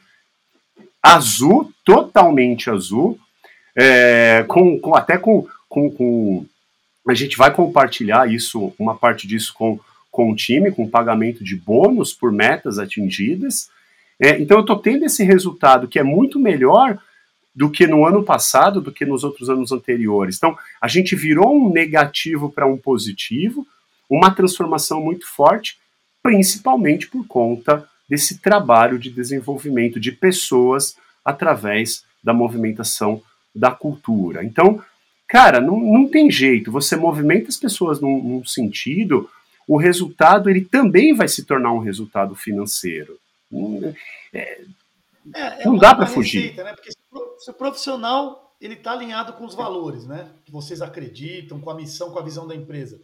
[1.02, 3.20] azul, totalmente azul,
[3.76, 6.46] é, com, com, até com, com, com,
[7.08, 9.80] A gente vai compartilhar isso, uma parte disso com
[10.12, 13.70] com o time, com pagamento de bônus por metas atingidas.
[14.20, 17.00] É, então eu estou tendo esse resultado que é muito melhor
[17.56, 20.36] do que no ano passado, do que nos outros anos anteriores.
[20.36, 23.66] Então a gente virou um negativo para um positivo,
[24.10, 25.80] uma transformação muito forte,
[26.22, 33.24] principalmente por conta desse trabalho de desenvolvimento de pessoas através da movimentação
[33.56, 34.44] da cultura.
[34.44, 34.84] Então,
[35.26, 36.74] cara, não, não tem jeito.
[36.74, 39.30] Você movimenta as pessoas num, num sentido,
[39.66, 43.18] o resultado ele também vai se tornar um resultado financeiro.
[44.34, 44.62] É,
[45.34, 46.54] é, é não dá para fugir.
[46.58, 46.74] né?
[46.74, 50.30] Porque se o profissional ele está alinhado com os valores, né?
[50.44, 53.00] Que vocês acreditam, com a missão, com a visão da empresa,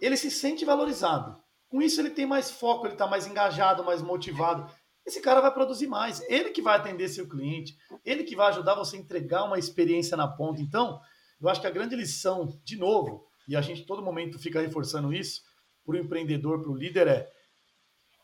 [0.00, 1.36] ele se sente valorizado.
[1.68, 4.72] Com isso ele tem mais foco, ele está mais engajado, mais motivado.
[5.04, 6.20] Esse cara vai produzir mais.
[6.28, 10.16] Ele que vai atender seu cliente, ele que vai ajudar você a entregar uma experiência
[10.16, 10.60] na ponta.
[10.60, 11.00] Então,
[11.40, 15.12] eu acho que a grande lição, de novo, e a gente todo momento fica reforçando
[15.12, 15.42] isso,
[15.84, 17.30] para o empreendedor, para o líder, é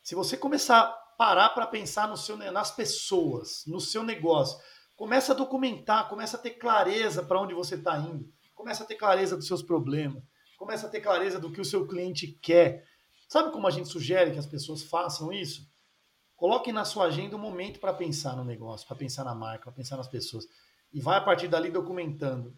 [0.03, 4.59] se você começar a parar para pensar no seu, nas pessoas, no seu negócio,
[4.95, 8.97] começa a documentar, começa a ter clareza para onde você está indo, começa a ter
[8.97, 10.23] clareza dos seus problemas,
[10.59, 12.85] começa a ter clareza do que o seu cliente quer.
[13.29, 15.67] Sabe como a gente sugere que as pessoas façam isso?
[16.37, 19.73] Coloquem na sua agenda um momento para pensar no negócio, para pensar na marca, para
[19.73, 20.45] pensar nas pessoas.
[20.93, 22.57] E vai a partir dali documentando.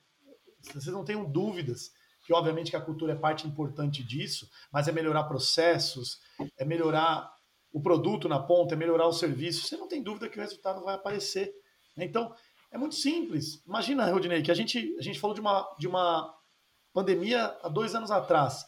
[0.63, 1.91] Vocês não tenham dúvidas
[2.25, 6.19] que, obviamente, que a cultura é parte importante disso, mas é melhorar processos,
[6.59, 7.33] é melhorar
[7.73, 9.67] o produto na ponta, é melhorar o serviço.
[9.67, 11.55] Você não tem dúvida que o resultado vai aparecer.
[11.97, 12.35] Então,
[12.73, 13.63] é muito simples.
[13.65, 16.35] Imagina, Rodinei, que a gente, a gente falou de uma, de uma
[16.93, 18.67] pandemia há dois anos atrás.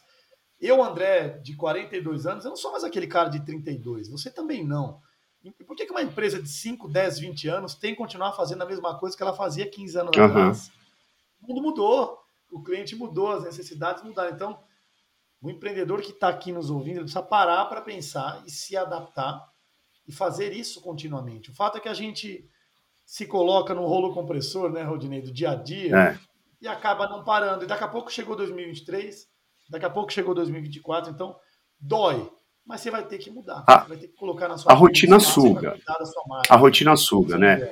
[0.59, 4.09] Eu, André, de 42 anos, eu não sou mais aquele cara de 32.
[4.09, 5.01] Você também não.
[5.43, 8.65] E por que uma empresa de 5, 10, 20 anos tem que continuar fazendo a
[8.65, 10.25] mesma coisa que ela fazia 15 anos uhum.
[10.25, 10.71] atrás?
[11.41, 12.19] O mundo mudou,
[12.51, 14.35] o cliente mudou, as necessidades mudaram.
[14.35, 14.59] Então,
[15.41, 19.49] o empreendedor que está aqui nos ouvindo, ele precisa parar para pensar e se adaptar
[20.05, 21.51] e fazer isso continuamente.
[21.51, 22.49] O fato é que a gente
[23.05, 26.19] se coloca no rolo compressor, né, Rodinei, do dia a dia, é.
[26.61, 27.63] e acaba não parando.
[27.63, 29.27] E daqui a pouco chegou 2023,
[29.69, 31.35] daqui a pouco chegou 2024, então
[31.79, 32.29] dói.
[32.65, 33.63] Mas você vai ter que mudar.
[33.65, 35.77] A, vai ter que colocar na sua A rotina suga.
[36.49, 37.71] A rotina suga, né?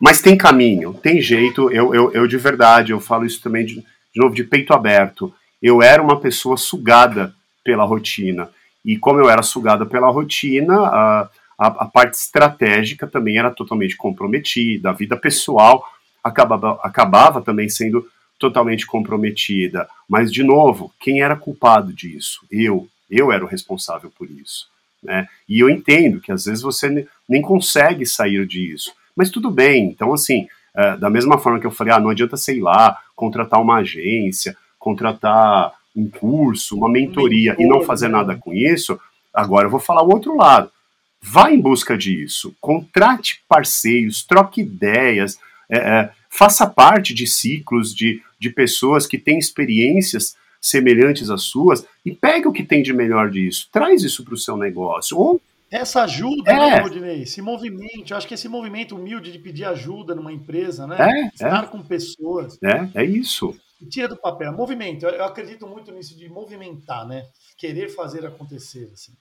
[0.00, 1.70] Mas tem caminho, tem jeito.
[1.70, 5.32] Eu, eu, eu de verdade, eu falo isso também de, de novo, de peito aberto.
[5.62, 8.50] Eu era uma pessoa sugada pela rotina.
[8.84, 13.96] E como eu era sugada pela rotina, a a, a, parte estratégica também era totalmente
[13.96, 15.84] comprometida, a vida pessoal
[16.22, 18.06] acabava, acabava também sendo
[18.38, 19.88] totalmente comprometida.
[20.08, 22.40] Mas, de novo, quem era culpado disso?
[22.50, 22.88] Eu.
[23.10, 24.68] Eu era o responsável por isso.
[25.02, 25.28] Né?
[25.48, 28.92] E eu entendo que às vezes você nem consegue sair disso.
[29.14, 29.88] Mas tudo bem.
[29.88, 33.60] Então, assim, é, da mesma forma que eu falei, ah, não adianta, sei lá, contratar
[33.60, 39.00] uma agência, contratar um curso, uma mentoria e não fazer nada com isso,
[39.32, 40.70] agora eu vou falar o outro lado.
[41.22, 48.22] Vá em busca disso, contrate parceiros, troque ideias, é, é, faça parte de ciclos de,
[48.38, 53.30] de pessoas que têm experiências semelhantes às suas e pegue o que tem de melhor
[53.30, 55.16] disso, traz isso para o seu negócio.
[55.16, 56.56] Ou essa ajuda, é.
[56.56, 57.22] né, Rodinei?
[57.22, 60.96] Esse movimento, eu acho que esse movimento humilde de pedir ajuda numa empresa, né?
[60.98, 61.66] É, Estar é.
[61.66, 62.56] com pessoas.
[62.62, 63.54] É, é isso.
[63.90, 64.52] Tira do papel.
[64.52, 67.24] Movimento, eu acredito muito nisso de movimentar, né?
[67.58, 69.12] Querer fazer acontecer, assim.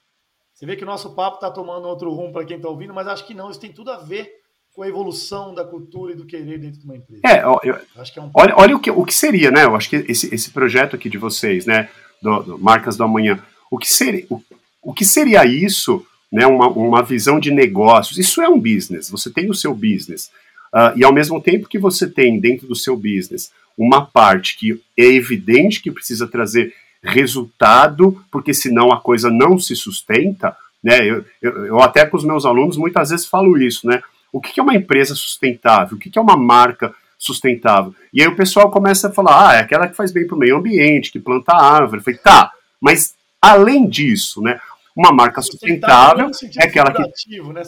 [0.53, 3.07] Você vê que o nosso papo está tomando outro rumo para quem está ouvindo, mas
[3.07, 4.44] acho que não, isso tem tudo a ver
[4.75, 7.21] com a evolução da cultura e do querer dentro de uma empresa.
[7.23, 8.29] É, eu, acho que é um...
[8.33, 9.63] olha, olha o, que, o que seria, né?
[9.63, 11.87] Eu acho que esse, esse projeto aqui de vocês, né,
[12.21, 13.39] do, do Marcas do Amanhã,
[13.71, 14.41] o que seria, o,
[14.81, 18.17] o que seria isso, né, uma, uma visão de negócios?
[18.17, 20.29] Isso é um business, você tem o seu business.
[20.73, 24.81] Uh, e ao mesmo tempo que você tem dentro do seu business uma parte que
[24.97, 30.55] é evidente que precisa trazer resultado, porque senão a coisa não se sustenta.
[30.83, 30.99] Né?
[31.09, 34.01] Eu, eu, eu até com os meus alunos muitas vezes falo isso, né?
[34.35, 35.95] O que é uma empresa sustentável?
[35.95, 37.95] O que é uma marca sustentável?
[38.13, 40.37] E aí o pessoal começa a falar, ah, é aquela que faz bem para o
[40.37, 41.99] meio ambiente, que planta árvore.
[41.99, 44.59] Eu falei, tá, mas além disso, né?
[44.93, 47.41] Uma marca sustentável, sustentável é aquela que.
[47.41, 47.61] Né?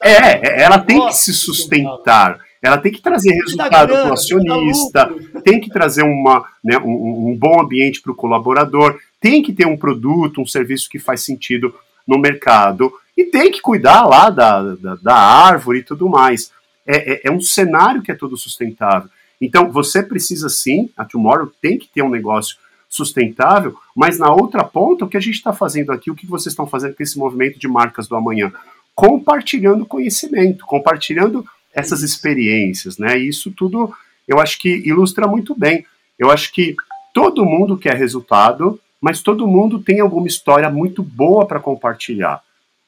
[0.00, 5.14] É, é, ela tem que se sustentar ela tem que trazer resultado para o acionista,
[5.44, 9.66] tem que trazer uma, né, um, um bom ambiente para o colaborador, tem que ter
[9.66, 11.74] um produto, um serviço que faz sentido
[12.08, 16.50] no mercado e tem que cuidar lá da, da, da árvore e tudo mais.
[16.86, 19.08] É, é, é, um cenário que é todo sustentável.
[19.40, 22.56] Então, você precisa sim, a Tomorrow tem que ter um negócio
[22.88, 26.52] sustentável, mas na outra ponta, o que a gente está fazendo aqui, o que vocês
[26.52, 28.52] estão fazendo com esse movimento de marcas do amanhã?
[28.94, 31.44] Compartilhando conhecimento, compartilhando
[31.74, 33.18] essas experiências, né?
[33.18, 33.92] E isso tudo
[34.26, 35.84] eu acho que ilustra muito bem.
[36.18, 36.74] Eu acho que
[37.12, 42.42] todo mundo quer resultado, mas todo mundo tem alguma história muito boa para compartilhar,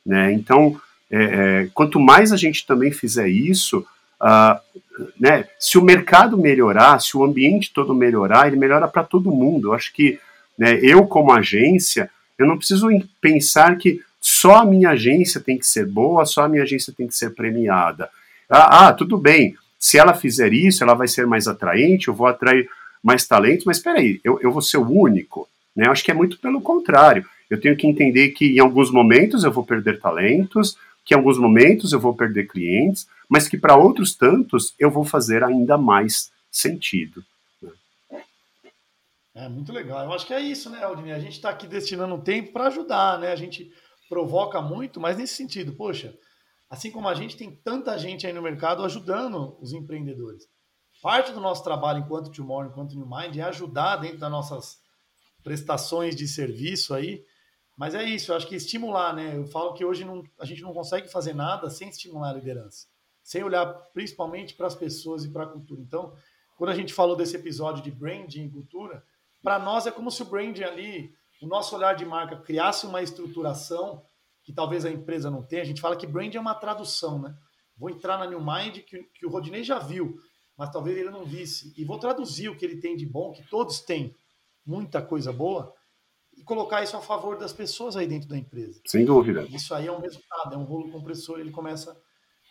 [0.07, 0.33] né?
[0.33, 0.81] Então,
[1.11, 3.85] é, é, quanto mais a gente também fizer isso,
[4.23, 4.59] uh,
[5.19, 5.47] né?
[5.59, 9.69] Se o mercado melhorar, se o ambiente todo melhorar, ele melhora para todo mundo.
[9.69, 10.19] Eu acho que
[10.57, 10.79] Né?
[10.81, 12.89] Eu, como agência, eu não preciso
[13.21, 17.07] pensar que só a minha agência tem que ser boa, só a minha agência tem
[17.07, 18.09] que ser premiada.
[18.49, 22.27] Ah, ah, tudo bem, se ela fizer isso, ela vai ser mais atraente, eu vou
[22.27, 22.69] atrair
[23.03, 25.49] mais talentos, mas espera aí, eu, eu vou ser o único?
[25.77, 25.87] Né?
[25.87, 27.25] Eu acho que é muito pelo contrário.
[27.51, 31.39] Eu tenho que entender que em alguns momentos eu vou perder talentos, que em alguns
[31.39, 36.33] momentos eu vou perder clientes, mas que para outros tantos eu vou fazer ainda mais
[36.51, 37.25] sentido.
[39.35, 40.03] É muito legal.
[40.05, 41.13] Eu acho que é isso, né, Aldine?
[41.13, 43.31] A gente está aqui destinando tempo para ajudar, né?
[43.31, 43.71] A gente
[44.09, 46.17] provoca muito, mas nesse sentido, poxa,
[46.71, 50.45] assim como a gente tem tanta gente aí no mercado ajudando os empreendedores.
[51.03, 54.79] Parte do nosso trabalho enquanto Tomorrow, enquanto New Mind, é ajudar dentro das nossas
[55.45, 57.23] prestações de serviço aí.
[57.77, 59.37] Mas é isso, eu acho que estimular, né?
[59.37, 62.87] Eu falo que hoje não, a gente não consegue fazer nada sem estimular a liderança,
[63.23, 65.83] sem olhar principalmente para as pessoas e para a cultura.
[65.83, 66.15] Então,
[66.57, 69.05] quando a gente falou desse episódio de branding e cultura,
[69.43, 73.03] para nós é como se o branding ali, o nosso olhar de marca, criasse uma
[73.03, 74.03] estruturação
[74.43, 75.61] que talvez a empresa não tenha.
[75.61, 77.37] A gente fala que branding é uma tradução, né?
[77.77, 80.19] Vou entrar na New Mind, que, que o Rodinei já viu,
[80.57, 81.75] mas talvez ele não visse.
[81.77, 84.17] E vou traduzir o que ele tem de bom, que todos têm
[84.65, 85.75] muita coisa boa,
[86.37, 88.81] e colocar isso a favor das pessoas aí dentro da empresa.
[88.87, 89.47] Sem dúvida.
[89.51, 91.97] Isso aí é um resultado, é um rolo compressor, ele começa.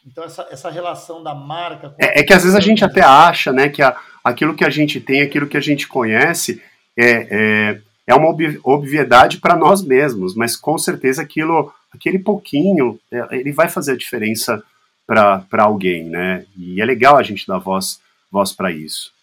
[0.06, 1.96] Então, essa, essa relação da marca.
[2.00, 4.70] É, é, que às vezes a gente até acha né, que a, aquilo que a
[4.70, 6.62] gente tem, aquilo que a gente conhece,
[6.98, 8.30] é, é, é uma
[8.64, 13.98] obviedade para nós mesmos, mas com certeza aquilo, aquele pouquinho, é, ele vai fazer a
[13.98, 14.64] diferença
[15.08, 16.46] para alguém, né?
[16.58, 18.00] E é legal a gente dar voz,
[18.32, 19.15] voz para isso.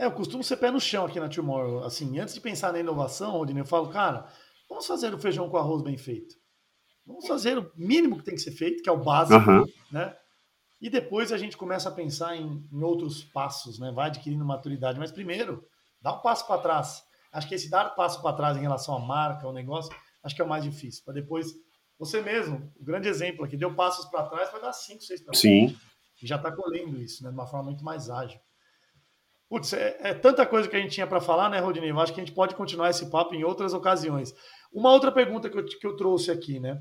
[0.00, 1.84] É, eu costumo ser pé no chão aqui na Tomorrow.
[1.84, 4.26] Assim, antes de pensar na inovação, Odine, eu falo, cara,
[4.68, 6.34] vamos fazer o feijão com arroz bem feito.
[7.06, 9.64] Vamos fazer o mínimo que tem que ser feito, que é o básico, uhum.
[9.90, 10.16] né?
[10.80, 13.92] E depois a gente começa a pensar em, em outros passos, né?
[13.92, 14.98] Vai adquirindo maturidade.
[14.98, 15.62] Mas primeiro,
[16.00, 17.02] Dá um passo para trás.
[17.32, 20.42] Acho que esse dar passo para trás em relação à marca, ao negócio, acho que
[20.42, 21.04] é o mais difícil.
[21.04, 21.46] Para depois,
[21.98, 25.34] você mesmo, o grande exemplo aqui, deu passos para trás, vai dar cinco, seis para
[25.34, 25.76] Sim.
[26.22, 27.30] E já está colhendo isso, né?
[27.30, 28.40] De uma forma muito mais ágil.
[29.50, 31.90] Putz, é, é tanta coisa que a gente tinha para falar, né, Rodinei?
[31.90, 34.32] Acho que a gente pode continuar esse papo em outras ocasiões.
[34.72, 36.80] Uma outra pergunta que eu, que eu trouxe aqui, né?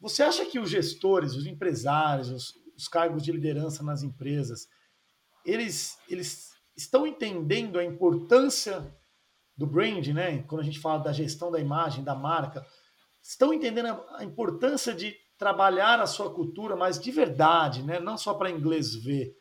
[0.00, 4.68] Você acha que os gestores, os empresários, os, os cargos de liderança nas empresas,
[5.44, 8.94] eles, eles estão entendendo a importância
[9.56, 10.44] do brand, né?
[10.44, 12.64] Quando a gente fala da gestão da imagem, da marca,
[13.20, 17.98] estão entendendo a importância de trabalhar a sua cultura, mas de verdade, né?
[17.98, 19.34] Não só para inglês ver.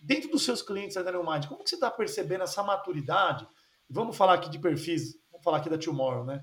[0.00, 3.46] Dentro dos seus clientes da Mind, como que você está percebendo essa maturidade?
[3.88, 6.42] Vamos falar aqui de perfis, vamos falar aqui da Tomorrow, né?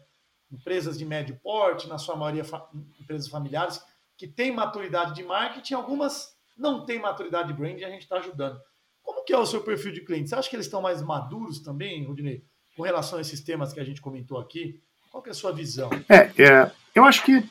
[0.52, 3.82] Empresas de médio porte, na sua maioria fa empresas familiares,
[4.16, 8.18] que têm maturidade de marketing, algumas não têm maturidade de brand e a gente está
[8.18, 8.60] ajudando.
[9.04, 10.30] Como que é o seu perfil de cliente?
[10.30, 12.44] Você acha que eles estão mais maduros também, Rudinei,
[12.76, 14.82] com relação a esses temas que a gente comentou aqui?
[15.12, 15.90] Qual que é a sua visão?
[16.10, 17.48] É, é eu acho que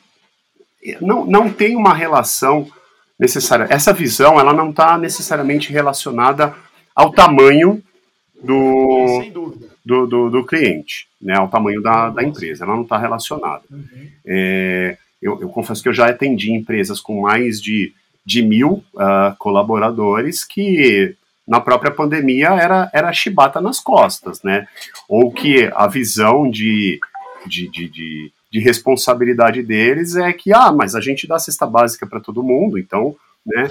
[1.01, 2.69] não, não tem uma relação
[3.19, 3.67] necessária.
[3.69, 6.53] Essa visão ela não está necessariamente relacionada
[6.95, 7.81] ao tamanho
[8.43, 12.63] do, do, do, do, cliente, né, ao tamanho da, da empresa.
[12.63, 13.63] Ela não está relacionada.
[13.69, 14.07] Uhum.
[14.25, 17.93] É, eu, eu, confesso que eu já atendi empresas com mais de,
[18.25, 21.15] de mil uh, colaboradores que
[21.47, 24.67] na própria pandemia era, era chibata nas costas, né?
[25.07, 26.99] Ou que a visão de,
[27.45, 32.07] de, de, de, de responsabilidade deles é que, ah, mas a gente dá cesta básica
[32.07, 33.69] para todo mundo, então, né?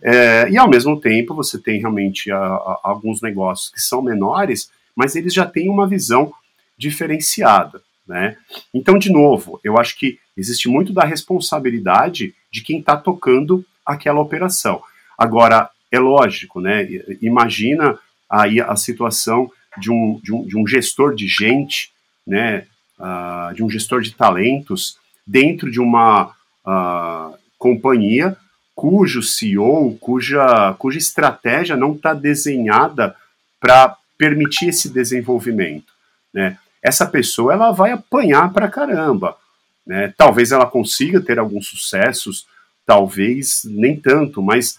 [0.00, 4.70] É, e ao mesmo tempo você tem realmente a, a, alguns negócios que são menores,
[4.94, 6.32] mas eles já têm uma visão
[6.76, 8.36] diferenciada, né?
[8.72, 14.20] Então, de novo, eu acho que existe muito da responsabilidade de quem está tocando aquela
[14.20, 14.80] operação.
[15.16, 16.86] Agora, é lógico, né?
[17.20, 17.98] Imagina
[18.30, 21.90] aí a situação de um, de um, de um gestor de gente,
[22.26, 22.66] né?
[22.98, 26.34] Uh, de um gestor de talentos dentro de uma
[26.66, 28.36] uh, companhia
[28.74, 33.14] cujo CEO, cuja, cuja estratégia não está desenhada
[33.60, 35.92] para permitir esse desenvolvimento.
[36.32, 36.56] Né?
[36.80, 39.36] Essa pessoa ela vai apanhar para caramba.
[39.84, 40.14] Né?
[40.16, 42.46] Talvez ela consiga ter alguns sucessos,
[42.86, 44.78] talvez nem tanto, mas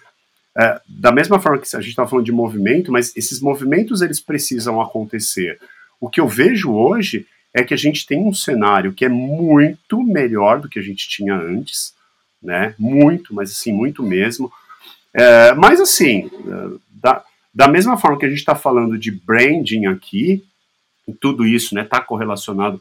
[0.57, 4.21] é, da mesma forma que a gente está falando de movimento, mas esses movimentos eles
[4.21, 5.59] precisam acontecer.
[5.99, 10.01] O que eu vejo hoje é que a gente tem um cenário que é muito
[10.03, 11.93] melhor do que a gente tinha antes,
[12.41, 12.75] né?
[12.77, 14.51] Muito, mas assim, muito mesmo.
[15.13, 17.23] É, mas assim, é, da,
[17.53, 20.43] da mesma forma que a gente está falando de branding aqui,
[21.19, 22.79] tudo isso está né, tá correlacionado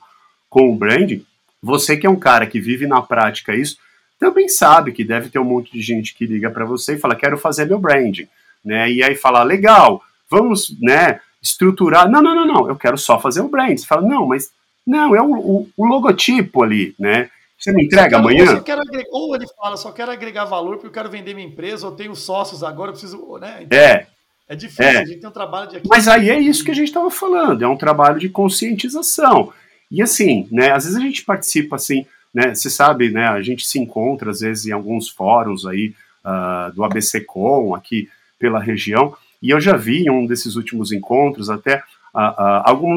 [0.50, 1.24] com o branding,
[1.62, 3.78] você que é um cara que vive na prática isso,
[4.18, 7.14] também sabe que deve ter um monte de gente que liga para você e fala,
[7.14, 8.28] quero fazer meu branding,
[8.64, 8.90] né?
[8.90, 12.10] E aí fala, legal, vamos, né, estruturar.
[12.10, 13.78] Não, não, não, não, eu quero só fazer o brand.
[13.78, 14.50] Você fala, não, mas
[14.88, 17.28] não, é o, o, o logotipo ali, né?
[17.58, 18.56] Você me entrega quero, amanhã?
[18.56, 21.92] Agregar, ou ele fala, só quero agregar valor porque eu quero vender minha empresa, ou
[21.92, 23.38] tenho sócios agora, eu preciso.
[23.38, 23.64] Né?
[23.64, 24.06] Então, é.
[24.48, 24.96] É difícil, é.
[24.96, 25.82] a gente tem um trabalho de.
[25.86, 29.52] Mas aí é isso que a gente estava falando, é um trabalho de conscientização.
[29.90, 33.66] E assim, né, às vezes a gente participa assim, né, você sabe, né, a gente
[33.66, 38.08] se encontra às vezes em alguns fóruns aí uh, do ABCcom aqui
[38.38, 41.82] pela região, e eu já vi em um desses últimos encontros até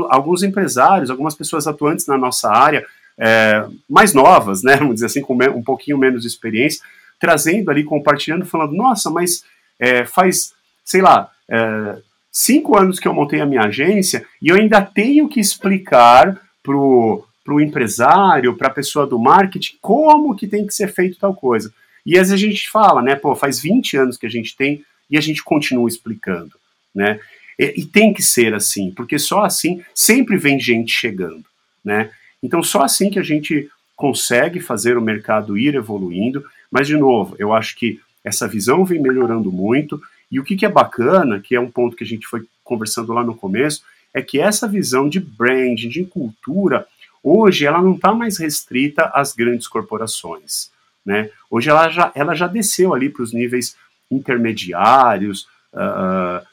[0.09, 2.86] alguns empresários, algumas pessoas atuantes na nossa área,
[3.17, 6.84] é, mais novas, né, vamos dizer assim, com um pouquinho menos de experiência,
[7.19, 9.43] trazendo ali, compartilhando, falando, nossa, mas
[9.80, 10.53] é, faz,
[10.84, 11.97] sei lá, é,
[12.32, 16.76] cinco anos que eu montei a minha agência e eu ainda tenho que explicar para
[16.76, 21.72] o empresário, para a pessoa do marketing, como que tem que ser feito tal coisa.
[22.05, 24.84] E às vezes a gente fala, né, pô, faz 20 anos que a gente tem
[25.09, 26.53] e a gente continua explicando,
[26.95, 27.19] né?
[27.62, 31.45] E, e tem que ser assim, porque só assim sempre vem gente chegando,
[31.86, 32.09] né?
[32.41, 37.36] Então só assim que a gente consegue fazer o mercado ir evoluindo, mas de novo,
[37.38, 40.01] eu acho que essa visão vem melhorando muito,
[40.32, 43.14] e o que, que é bacana, que é um ponto que a gente foi conversando
[43.14, 46.88] lá no começo, é que essa visão de branding, de cultura,
[47.24, 50.72] hoje ela não está mais restrita às grandes corporações.
[51.05, 51.30] Né?
[51.49, 53.76] Hoje ela já, ela já desceu ali para os níveis
[54.09, 56.45] intermediários, uh,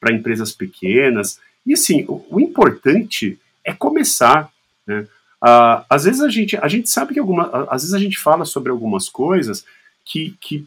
[0.00, 1.38] para empresas pequenas.
[1.66, 4.50] E assim, o, o, importante é começar.
[4.86, 5.06] Né?
[5.42, 8.44] Uh, às vezes a gente, a gente sabe que alguma, às vezes a gente fala
[8.44, 9.64] sobre algumas coisas
[10.04, 10.66] que, que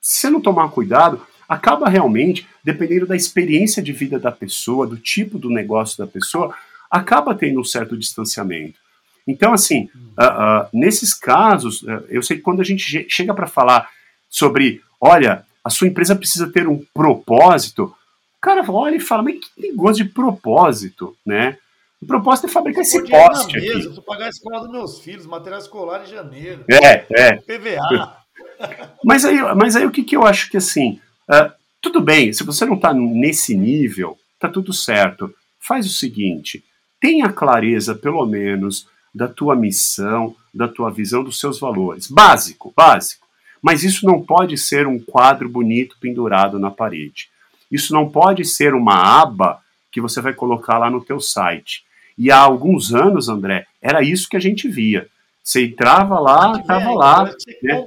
[0.00, 4.96] se você não tomar cuidado, acaba realmente, dependendo da experiência de vida da pessoa, do
[4.96, 6.54] tipo do negócio da pessoa,
[6.90, 8.78] acaba tendo um certo distanciamento.
[9.26, 13.46] Então, assim, uh, uh, nesses casos, uh, eu sei que quando a gente chega para
[13.46, 13.88] falar
[14.28, 17.94] sobre, olha, a sua empresa precisa ter um propósito,
[18.42, 21.56] cara olha e fala, mas que negócio de propósito, né?
[22.02, 23.74] O propósito é fabricar esse poste aqui.
[23.74, 26.64] Mesa, pagar a escola dos meus filhos, material escolar em janeiro.
[26.68, 27.36] É, é.
[27.36, 28.16] PVA.
[29.04, 32.42] mas, aí, mas aí o que, que eu acho que, assim, uh, tudo bem, se
[32.42, 35.32] você não está nesse nível, tá tudo certo.
[35.60, 36.64] Faz o seguinte,
[37.00, 42.08] tenha clareza, pelo menos, da tua missão, da tua visão, dos seus valores.
[42.08, 43.24] Básico, básico.
[43.62, 47.30] Mas isso não pode ser um quadro bonito pendurado na parede.
[47.72, 49.58] Isso não pode ser uma aba
[49.90, 51.82] que você vai colocar lá no teu site.
[52.16, 55.08] E há alguns anos, André, era isso que a gente via.
[55.42, 57.24] Você entrava lá, estava lá.
[57.62, 57.84] Né?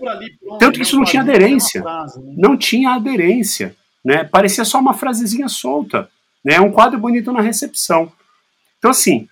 [0.60, 1.82] Tanto que isso não tinha aderência.
[1.82, 2.34] Frase, né?
[2.36, 3.76] Não tinha aderência.
[4.04, 4.24] Né?
[4.24, 6.10] Parecia só uma frasezinha solta.
[6.44, 6.60] Né?
[6.60, 8.12] Um quadro bonito na recepção.
[8.78, 9.30] Então, assim,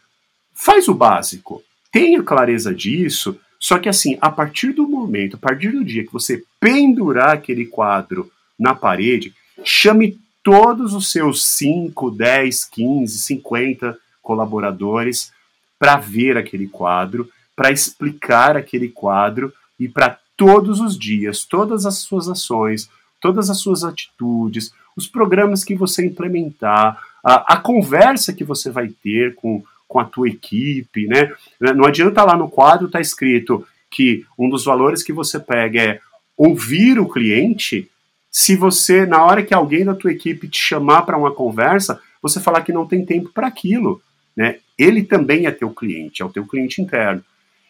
[0.53, 1.61] faz o básico.
[1.91, 3.37] Tenha clareza disso.
[3.59, 7.65] Só que, assim, a partir do momento, a partir do dia que você pendurar aquele
[7.65, 9.33] quadro na parede,
[9.63, 15.31] chame todos os seus 5, 10, 15, 50 colaboradores
[15.79, 21.99] para ver aquele quadro para explicar aquele quadro e para todos os dias, todas as
[21.99, 22.89] suas ações,
[23.21, 28.89] todas as suas atitudes, os programas que você implementar, a, a conversa que você vai
[28.89, 31.31] ter com, com a tua equipe, né?
[31.59, 35.81] Não adianta lá no quadro estar tá escrito que um dos valores que você pega
[35.81, 35.99] é
[36.35, 37.89] ouvir o cliente,
[38.35, 42.39] se você, na hora que alguém da tua equipe te chamar para uma conversa, você
[42.39, 44.01] falar que não tem tempo para aquilo,
[44.35, 44.57] né?
[44.75, 47.23] Ele também é teu cliente, é o teu cliente interno.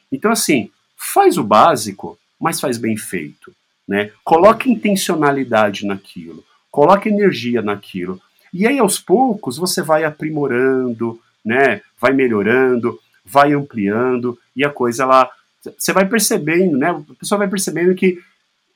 [0.09, 3.53] Então, assim, faz o básico, mas faz bem feito.
[3.85, 4.11] Né?
[4.23, 6.41] Coloque intencionalidade naquilo,
[6.71, 8.21] coloque energia naquilo.
[8.53, 11.81] E aí, aos poucos, você vai aprimorando, né?
[11.99, 15.29] vai melhorando, vai ampliando, e a coisa lá.
[15.77, 16.89] Você vai percebendo, né?
[16.89, 18.21] A pessoa vai percebendo que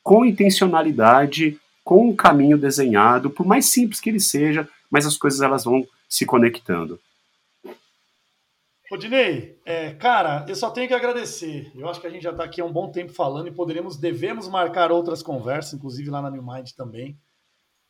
[0.03, 1.57] com intencionalidade,
[1.87, 5.87] com um caminho desenhado, por mais simples que ele seja, mas as coisas elas vão
[6.09, 6.99] se conectando.
[8.91, 11.71] Rodinei, é, cara, eu só tenho que agradecer.
[11.73, 13.95] Eu acho que a gente já está aqui há um bom tempo falando e poderemos,
[13.95, 17.17] devemos marcar outras conversas, inclusive lá na New Mind também.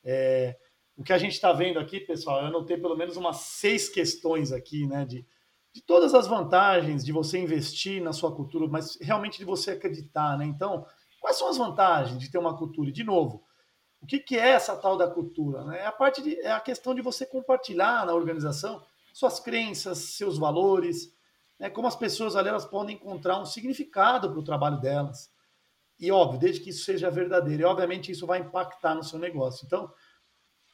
[0.04, 0.56] É,
[0.96, 4.52] o que a gente está vendo aqui, pessoal, eu anotei pelo menos umas seis questões
[4.52, 5.26] aqui, né, de,
[5.74, 10.38] de todas as vantagens de você investir na sua cultura, mas realmente de você acreditar,
[10.38, 10.46] né?
[10.46, 10.86] Então,
[11.20, 12.92] quais são as vantagens de ter uma cultura?
[12.92, 13.47] E, de novo,
[14.02, 15.64] o que, que é essa tal da cultura?
[15.64, 15.80] Né?
[15.80, 18.84] É a parte de, é a questão de você compartilhar na organização
[19.14, 21.12] suas crenças, seus valores,
[21.60, 25.32] né, como as pessoas ali elas podem encontrar um significado para o trabalho delas.
[26.00, 27.64] E óbvio, desde que isso seja verdadeiro.
[27.64, 29.66] E obviamente isso vai impactar no seu negócio.
[29.66, 29.92] Então,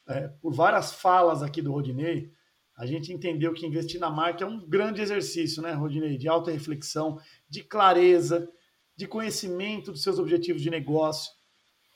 [0.06, 2.30] é, por várias falas aqui do Rodinei,
[2.76, 6.18] a gente entendeu que investir na marca é um grande exercício, né, Rodinei?
[6.18, 7.18] De alta reflexão,
[7.48, 8.46] de clareza,
[8.96, 11.32] de conhecimento dos seus objetivos de negócio.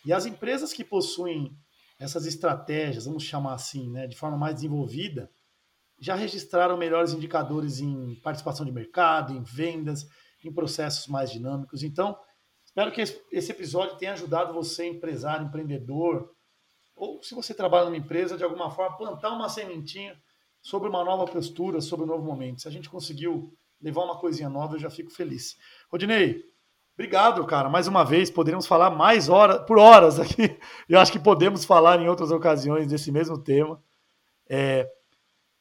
[0.08, 1.54] E as empresas que possuem
[1.98, 5.30] essas estratégias, vamos chamar assim, né, de forma mais desenvolvida,
[6.00, 10.06] já registraram melhores indicadores em participação de mercado, em vendas,
[10.42, 11.82] em processos mais dinâmicos.
[11.82, 12.18] Então,
[12.64, 16.34] espero que esse episódio tenha ajudado você, empresário, empreendedor,
[16.96, 20.18] ou se você trabalha numa empresa, de alguma forma, plantar uma sementinha
[20.62, 22.62] sobre uma nova postura, sobre um novo momento.
[22.62, 25.54] Se a gente conseguiu levar uma coisinha nova, eu já fico feliz.
[25.92, 26.42] Rodinei,
[26.98, 27.68] obrigado, cara.
[27.68, 30.58] Mais uma vez, poderíamos falar mais horas, por horas aqui.
[30.88, 33.80] Eu acho que podemos falar em outras ocasiões desse mesmo tema.
[34.50, 34.84] É,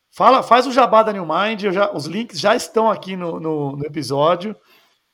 [0.09, 1.61] fala, faz o jabá da New Mind.
[1.71, 4.55] Já, os links já estão aqui no, no, no episódio,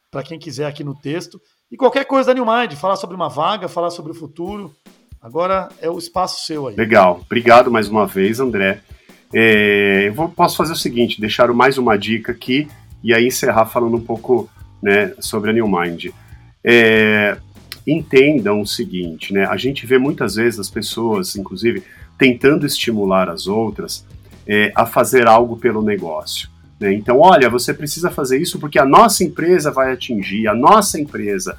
[0.09, 1.41] para quem quiser aqui no texto.
[1.69, 4.73] E qualquer coisa da New Mind, falar sobre uma vaga, falar sobre o futuro.
[5.21, 6.75] Agora é o espaço seu aí.
[6.75, 7.19] Legal.
[7.25, 8.81] Obrigado mais uma vez, André.
[9.33, 12.69] É, eu vou, posso fazer o seguinte, deixar mais uma dica aqui
[13.03, 14.49] e aí encerrar falando um pouco
[14.83, 16.07] né, sobre a New Mind.
[16.63, 17.37] É,
[17.87, 21.83] entendam o seguinte, né, a gente vê muitas vezes as pessoas, inclusive,
[22.17, 24.05] tentando estimular as outras
[24.47, 26.49] é, a fazer algo pelo negócio.
[26.79, 26.93] Né?
[26.93, 31.57] Então, olha, você precisa fazer isso porque a nossa empresa vai atingir, a nossa empresa.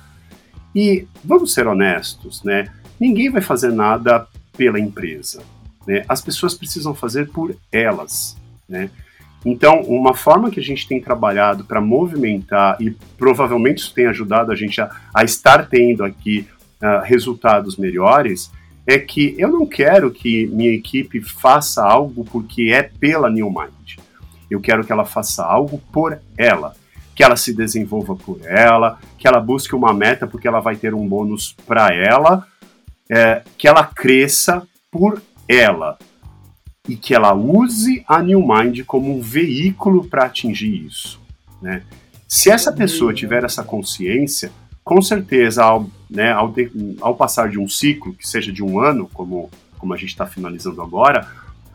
[0.75, 2.66] E vamos ser honestos, né?
[2.99, 5.43] Ninguém vai fazer nada pela empresa.
[5.87, 6.05] Né?
[6.09, 8.37] As pessoas precisam fazer por elas.
[8.68, 8.91] Né?
[9.45, 14.51] Então, uma forma que a gente tem trabalhado para movimentar, e provavelmente isso tem ajudado
[14.51, 16.49] a gente a, a estar tendo aqui
[16.83, 18.51] uh, resultados melhores,
[18.87, 23.99] é que eu não quero que minha equipe faça algo porque é pela New Mind.
[24.51, 26.75] Eu quero que ela faça algo por ela.
[27.15, 30.95] Que ela se desenvolva por ela, que ela busque uma meta porque ela vai ter
[30.95, 32.47] um bônus para ela,
[33.09, 35.97] é, que ela cresça por ela
[36.89, 41.20] e que ela use a New Mind como um veículo para atingir isso.
[41.61, 41.82] Né?
[42.28, 44.53] Se essa pessoa tiver essa consciência,
[44.85, 46.70] com certeza, ao, né, ao, de,
[47.01, 50.26] ao passar de um ciclo, que seja de um ano, como, como a gente está
[50.26, 51.26] finalizando agora,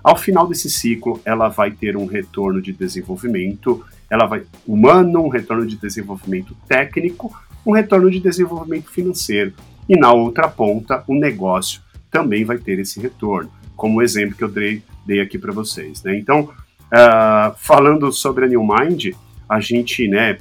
[0.04, 5.30] ao final desse ciclo, ela vai ter um retorno de desenvolvimento, ela vai humano, um
[5.30, 7.36] retorno de desenvolvimento técnico,
[7.66, 9.54] um retorno de desenvolvimento financeiro.
[9.88, 11.82] E na outra ponta, o negócio
[12.12, 16.04] também vai ter esse retorno como o exemplo que eu dei, dei aqui para vocês.
[16.04, 16.20] Né?
[16.20, 19.14] Então, uh, falando sobre a New Mind,
[19.48, 20.38] a gente, né,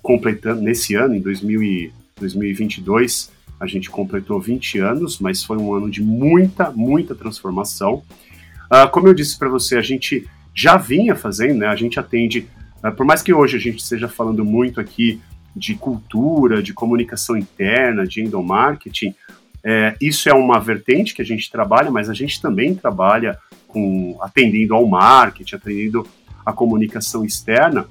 [0.00, 5.74] completando nesse ano, em 2000 e 2022, a gente completou 20 anos, mas foi um
[5.74, 8.02] ano de muita, muita transformação.
[8.70, 10.24] Uh, como eu disse para você, a gente
[10.54, 11.66] já vinha fazendo, né?
[11.66, 12.46] A gente atende,
[12.84, 15.20] uh, por mais que hoje a gente esteja falando muito aqui
[15.56, 19.12] de cultura, de comunicação interna, de endomarketing,
[19.68, 23.36] é, isso é uma vertente que a gente trabalha, mas a gente também trabalha
[23.66, 26.06] com atendendo ao marketing, atendendo
[26.44, 27.88] à comunicação externa.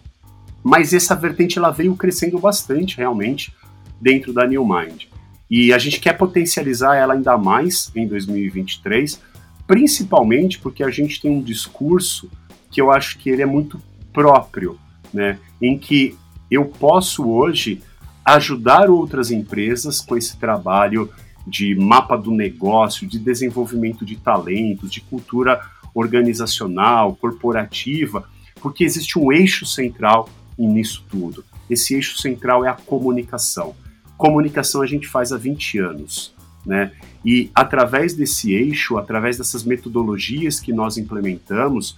[0.64, 3.54] Mas essa vertente ela veio crescendo bastante realmente
[4.00, 5.04] dentro da New Mind.
[5.52, 9.22] E a gente quer potencializar ela ainda mais em 2023,
[9.68, 12.32] principalmente porque a gente tem um discurso
[12.72, 13.82] que eu acho que ele é muito
[14.14, 14.80] próprio,
[15.14, 15.40] né?
[15.62, 16.18] Em que
[16.50, 17.82] eu posso hoje
[18.24, 21.12] ajudar outras empresas com esse trabalho
[21.46, 25.62] de mapa do negócio, de desenvolvimento de talentos, de cultura
[25.94, 28.28] organizacional, corporativa,
[28.62, 31.44] porque existe um eixo central nisso tudo.
[31.70, 33.76] Esse eixo central é a comunicação.
[34.18, 36.34] Comunicação a gente faz há 20 anos,
[36.66, 36.92] né?
[37.24, 41.98] E através desse eixo, através dessas metodologias que nós implementamos,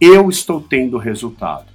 [0.00, 1.71] eu estou tendo resultado.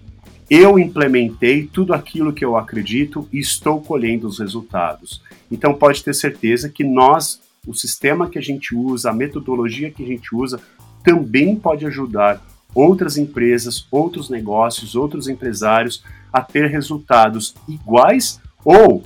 [0.50, 5.22] Eu implementei tudo aquilo que eu acredito e estou colhendo os resultados.
[5.52, 10.04] Então pode ter certeza que nós, o sistema que a gente usa, a metodologia que
[10.04, 10.60] a gente usa,
[11.04, 12.42] também pode ajudar
[12.74, 19.04] outras empresas, outros negócios, outros empresários a ter resultados iguais ou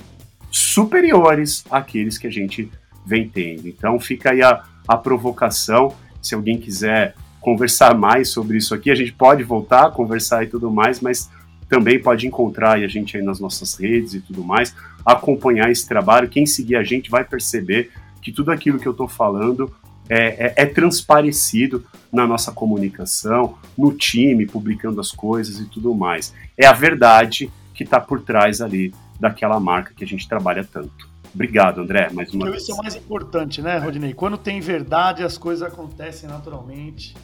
[0.50, 2.70] superiores àqueles que a gente
[3.04, 3.66] vem tendo.
[3.66, 5.94] Então fica aí a, a provocação.
[6.20, 10.46] Se alguém quiser conversar mais sobre isso aqui, a gente pode voltar a conversar e
[10.46, 11.28] tudo mais, mas
[11.68, 14.74] também pode encontrar a gente aí nas nossas redes e tudo mais,
[15.04, 16.28] acompanhar esse trabalho.
[16.28, 17.90] Quem seguir a gente vai perceber
[18.22, 19.74] que tudo aquilo que eu estou falando
[20.08, 26.32] é, é, é, transparecido na nossa comunicação, no time, publicando as coisas e tudo mais.
[26.56, 31.10] É a verdade que está por trás ali daquela marca que a gente trabalha tanto.
[31.34, 32.62] Obrigado, André, mais uma vez.
[32.62, 34.12] Isso é o mais importante, né, Rodinei?
[34.12, 37.14] Quando tem verdade, as coisas acontecem naturalmente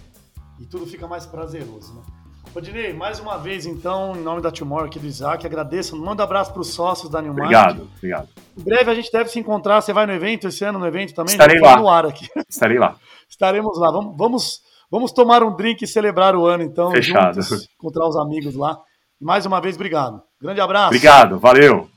[0.61, 2.03] e tudo fica mais prazeroso, né?
[2.55, 5.97] Rodinei, mais uma vez, então, em nome da Timor aqui do Isaac, agradeço.
[5.97, 7.43] Manda um abraço para os sócios da Newmark.
[7.43, 8.29] Obrigado, obrigado.
[8.57, 9.81] Em breve a gente deve se encontrar.
[9.81, 11.33] Você vai no evento esse ano, no evento também?
[11.33, 11.77] Estarei lá.
[11.77, 12.27] no ar aqui.
[12.49, 12.97] Estarei lá.
[13.29, 13.91] Estaremos lá.
[13.93, 16.91] Vamos, vamos, vamos tomar um drink e celebrar o ano, então.
[16.91, 17.41] Fechado.
[17.43, 18.79] Juntos, encontrar os amigos lá.
[19.21, 20.23] Mais uma vez, obrigado.
[20.41, 20.87] Grande abraço.
[20.87, 21.89] Obrigado, valeu.